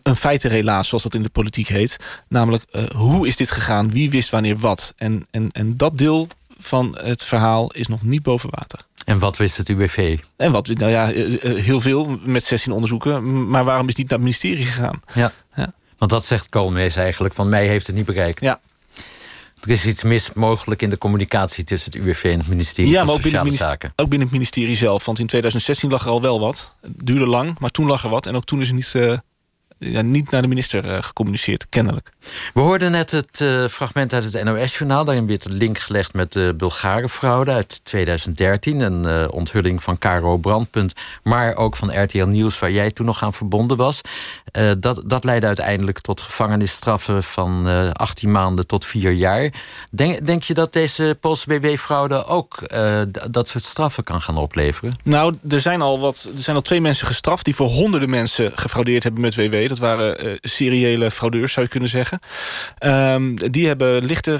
een 0.03 0.17
feitenrelaas, 0.17 0.89
zoals 0.89 1.03
dat 1.03 1.15
in 1.15 1.23
de 1.23 1.29
politiek 1.29 1.69
heet. 1.69 1.97
Namelijk, 2.29 2.65
uh, 2.73 2.91
hoe 2.91 3.27
is 3.27 3.37
dit 3.37 3.51
gegaan? 3.51 3.91
Wie 3.91 4.11
wist 4.11 4.31
wanneer 4.31 4.59
wat? 4.59 4.95
En, 4.97 5.27
en, 5.31 5.51
en 5.53 5.77
dat 5.77 5.99
deel 5.99 6.29
van 6.59 6.99
het 7.03 7.25
verhaal 7.25 7.73
is 7.73 7.87
nog 7.87 8.03
niet 8.03 8.23
boven 8.23 8.51
water. 8.51 8.81
En 9.05 9.19
wat 9.19 9.37
wist 9.37 9.57
het 9.57 9.69
UWV? 9.69 10.19
En 10.37 10.53
wat, 10.53 10.67
nou 10.67 10.91
ja, 10.91 11.13
eh, 11.13 11.55
heel 11.55 11.81
veel 11.81 12.19
met 12.23 12.45
16 12.45 12.73
onderzoeken. 12.73 13.49
Maar 13.49 13.65
waarom 13.65 13.83
is 13.83 13.89
het 13.89 13.99
niet 13.99 14.09
naar 14.09 14.19
het 14.19 14.29
ministerie 14.29 14.65
gegaan? 14.65 15.01
Ja, 15.15 15.33
ja. 15.55 15.73
want 15.99 16.11
dat 16.11 16.25
zegt 16.25 16.49
Koolmees 16.49 16.97
eigenlijk. 16.97 17.35
Van 17.35 17.49
mij 17.49 17.67
heeft 17.67 17.87
het 17.87 17.97
niet 17.97 18.05
bereikt. 18.05 18.41
Ja. 18.41 18.61
Er 19.61 19.71
is 19.71 19.87
iets 19.87 20.03
mis 20.03 20.33
mogelijk 20.33 20.83
in 20.83 20.91
de 20.91 20.99
communicatie 20.99 21.65
tussen 21.65 21.93
het 21.93 22.01
UWV 22.01 22.25
en 22.25 22.39
het 22.39 22.49
ministerie 22.49 22.91
ja, 22.91 22.99
van 22.99 23.07
maar 23.07 23.15
Sociale 23.15 23.37
ook 23.37 23.43
binnen, 23.43 23.67
Zaken. 23.67 23.93
Ook 23.97 24.09
binnen 24.09 24.29
het 24.29 24.37
ministerie 24.37 24.77
zelf. 24.77 25.05
Want 25.05 25.19
in 25.19 25.27
2016 25.27 25.91
lag 25.91 26.05
er 26.05 26.11
al 26.11 26.23
wel 26.23 26.41
wat. 26.41 26.77
Het 26.81 26.93
duurde 27.05 27.27
lang, 27.27 27.59
maar 27.59 27.71
toen 27.71 27.87
lag 27.87 28.05
er 28.05 28.11
wat. 28.11 28.27
En 28.27 28.37
ook 28.37 28.45
toen 28.45 28.61
is 28.61 28.69
er 28.69 28.75
niet, 28.75 28.93
uh, 28.97 29.19
ja, 29.79 30.03
niet 30.03 30.31
naar 30.31 30.43
de 30.43 30.49
minister 30.49 30.85
uh, 30.85 31.03
gecommuniceerd, 31.03 31.67
kennelijk. 31.69 32.13
We 32.55 32.61
hoorden 32.61 32.91
net 32.91 33.11
het 33.11 33.41
uh, 33.41 33.67
fragment 33.67 34.13
uit 34.13 34.33
het 34.33 34.45
NOS-journaal. 34.45 35.05
Daarin 35.05 35.27
werd 35.27 35.45
een 35.45 35.53
link 35.53 35.79
gelegd 35.79 36.15
met 36.15 36.33
de 36.33 36.55
Bulgare-fraude 36.57 37.51
uit 37.51 37.81
2013. 37.85 38.81
Een 38.81 39.05
uh, 39.05 39.29
onthulling 39.31 39.83
van 39.83 39.99
Caro 39.99 40.37
Brandpunt, 40.37 40.93
maar 41.23 41.57
ook 41.57 41.77
van 41.77 42.03
RTL 42.03 42.25
Nieuws... 42.25 42.59
waar 42.59 42.71
jij 42.71 42.91
toen 42.91 43.07
nog 43.07 43.23
aan 43.23 43.35
verbonden 43.35 43.77
was. 43.77 44.01
Uh, 44.53 44.71
dat, 44.79 45.03
dat 45.05 45.25
leidde 45.25 45.47
uiteindelijk 45.47 45.99
tot 45.99 46.21
gevangenisstraffen 46.21 47.23
van 47.23 47.67
18 47.93 48.31
maanden 48.31 48.67
tot 48.67 48.85
4 48.85 49.13
jaar. 49.13 49.53
Denk, 49.91 50.27
denk 50.27 50.43
je 50.43 50.55
dat 50.55 50.73
deze 50.73 51.17
Poolse 51.21 51.59
BW-fraude 51.59 52.25
ook 52.25 52.59
dat 53.31 53.49
soort 53.49 53.65
straffen 53.65 54.05
kan 54.05 54.21
gaan 54.21 54.37
opleveren? 54.37 54.97
Nou, 55.03 55.35
er 55.49 55.61
zijn 55.61 55.81
al, 55.81 56.01
wat, 56.01 56.29
er 56.35 56.43
zijn 56.43 56.57
al 56.57 56.63
twee 56.63 56.81
mensen 56.81 57.07
gestraft... 57.07 57.45
die 57.45 57.55
voor 57.55 57.69
honderden 57.69 58.11
mensen 58.11 58.53
gefraudeerd 58.55 59.03
hebben 59.03 59.23
met 59.23 59.35
WW. 59.35 59.68
Dat 59.69 59.79
waren 59.79 60.39
seriële 60.41 61.11
fraudeurs, 61.11 61.53
zou 61.53 61.65
je 61.67 61.73
kunnen 61.73 61.89
zeggen. 61.89 62.19
Um, 62.85 63.51
die 63.51 63.67
hebben 63.67 64.05
lichte 64.05 64.39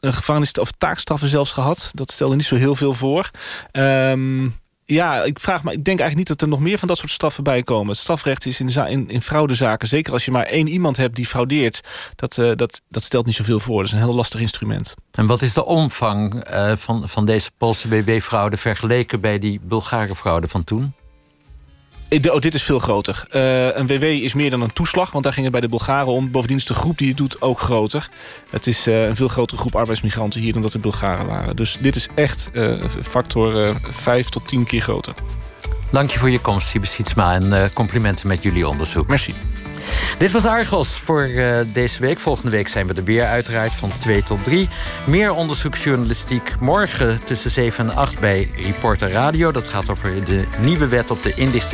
gevangenis- 0.00 0.52
of 0.52 0.70
taakstraffen 0.78 1.28
zelfs 1.28 1.52
gehad. 1.52 1.90
Dat 1.94 2.10
stelde 2.12 2.36
niet 2.36 2.44
zo 2.44 2.56
heel 2.56 2.76
veel 2.76 2.94
voor. 2.94 3.30
Um, 3.72 4.54
ja, 4.84 5.22
ik 5.22 5.40
vraag 5.40 5.62
me, 5.62 5.72
ik 5.72 5.84
denk 5.84 6.00
eigenlijk 6.00 6.16
niet 6.16 6.38
dat 6.38 6.40
er 6.40 6.48
nog 6.48 6.60
meer 6.60 6.78
van 6.78 6.88
dat 6.88 6.98
soort 6.98 7.10
straffen 7.10 7.44
bij 7.44 7.62
komen. 7.62 7.88
Het 7.88 7.96
strafrecht 7.96 8.46
is 8.46 8.60
in, 8.60 9.08
in, 9.08 9.22
fraudezaken, 9.22 9.88
zeker 9.88 10.12
als 10.12 10.24
je 10.24 10.30
maar 10.30 10.46
één 10.46 10.68
iemand 10.68 10.96
hebt 10.96 11.16
die 11.16 11.26
fraudeert, 11.26 11.80
dat, 12.16 12.36
uh, 12.36 12.52
dat, 12.54 12.80
dat 12.88 13.02
stelt 13.02 13.26
niet 13.26 13.34
zoveel 13.34 13.60
voor. 13.60 13.76
Dat 13.76 13.86
is 13.86 13.92
een 13.92 14.04
heel 14.04 14.14
lastig 14.14 14.40
instrument. 14.40 14.94
En 15.10 15.26
wat 15.26 15.42
is 15.42 15.54
de 15.54 15.64
omvang 15.64 16.46
van, 16.74 17.08
van 17.08 17.26
deze 17.26 17.50
Poolse 17.58 17.88
BB-fraude 17.88 18.56
vergeleken 18.56 19.20
bij 19.20 19.38
die 19.38 19.60
Bulgare 19.62 20.14
fraude 20.14 20.48
van 20.48 20.64
toen? 20.64 20.94
Oh, 22.10 22.40
dit 22.40 22.54
is 22.54 22.62
veel 22.62 22.78
groter. 22.78 23.24
Uh, 23.32 23.76
een 23.76 23.86
WW 23.86 24.02
is 24.02 24.34
meer 24.34 24.50
dan 24.50 24.60
een 24.60 24.72
toeslag, 24.72 25.10
want 25.10 25.24
daar 25.24 25.32
ging 25.32 25.44
het 25.44 25.52
bij 25.52 25.60
de 25.60 25.68
Bulgaren 25.68 26.12
om. 26.12 26.30
Bovendien 26.30 26.56
is 26.56 26.64
de 26.64 26.74
groep 26.74 26.98
die 26.98 27.08
het 27.08 27.16
doet 27.16 27.40
ook 27.40 27.60
groter. 27.60 28.08
Het 28.50 28.66
is 28.66 28.86
uh, 28.86 29.06
een 29.06 29.16
veel 29.16 29.28
grotere 29.28 29.60
groep 29.60 29.76
arbeidsmigranten 29.76 30.40
hier 30.40 30.52
dan 30.52 30.62
dat 30.62 30.72
de 30.72 30.78
Bulgaren 30.78 31.26
waren. 31.26 31.56
Dus 31.56 31.76
dit 31.80 31.96
is 31.96 32.08
echt 32.14 32.50
uh, 32.52 32.82
factor 33.02 33.76
5 33.90 34.28
tot 34.28 34.48
10 34.48 34.66
keer 34.66 34.80
groter. 34.80 35.14
Dank 35.90 36.10
je 36.10 36.18
voor 36.18 36.30
je 36.30 36.40
komst, 36.40 36.68
Siebe 36.68 36.86
Sietsma, 36.86 37.34
en 37.34 37.72
complimenten 37.72 38.28
met 38.28 38.42
jullie 38.42 38.68
onderzoek. 38.68 39.06
Merci. 39.06 39.34
Dit 40.18 40.30
was 40.30 40.46
Argos 40.46 40.88
voor 40.88 41.30
deze 41.72 42.00
week. 42.00 42.18
Volgende 42.18 42.50
week 42.50 42.68
zijn 42.68 42.86
we 42.86 42.94
er 42.94 43.04
weer 43.04 43.24
uiteraard 43.24 43.72
van 43.72 43.90
2 43.98 44.22
tot 44.22 44.44
3. 44.44 44.68
Meer 45.06 45.32
onderzoeksjournalistiek 45.32 46.60
morgen 46.60 47.24
tussen 47.24 47.50
7 47.50 47.90
en 47.90 47.96
8 47.96 48.20
bij 48.20 48.50
Reporter 48.54 49.10
Radio. 49.10 49.52
Dat 49.52 49.68
gaat 49.68 49.90
over 49.90 50.24
de 50.24 50.44
nieuwe 50.60 50.88
wet 50.88 51.10
op 51.10 51.22
de 51.22 51.34
inlichting 51.34 51.66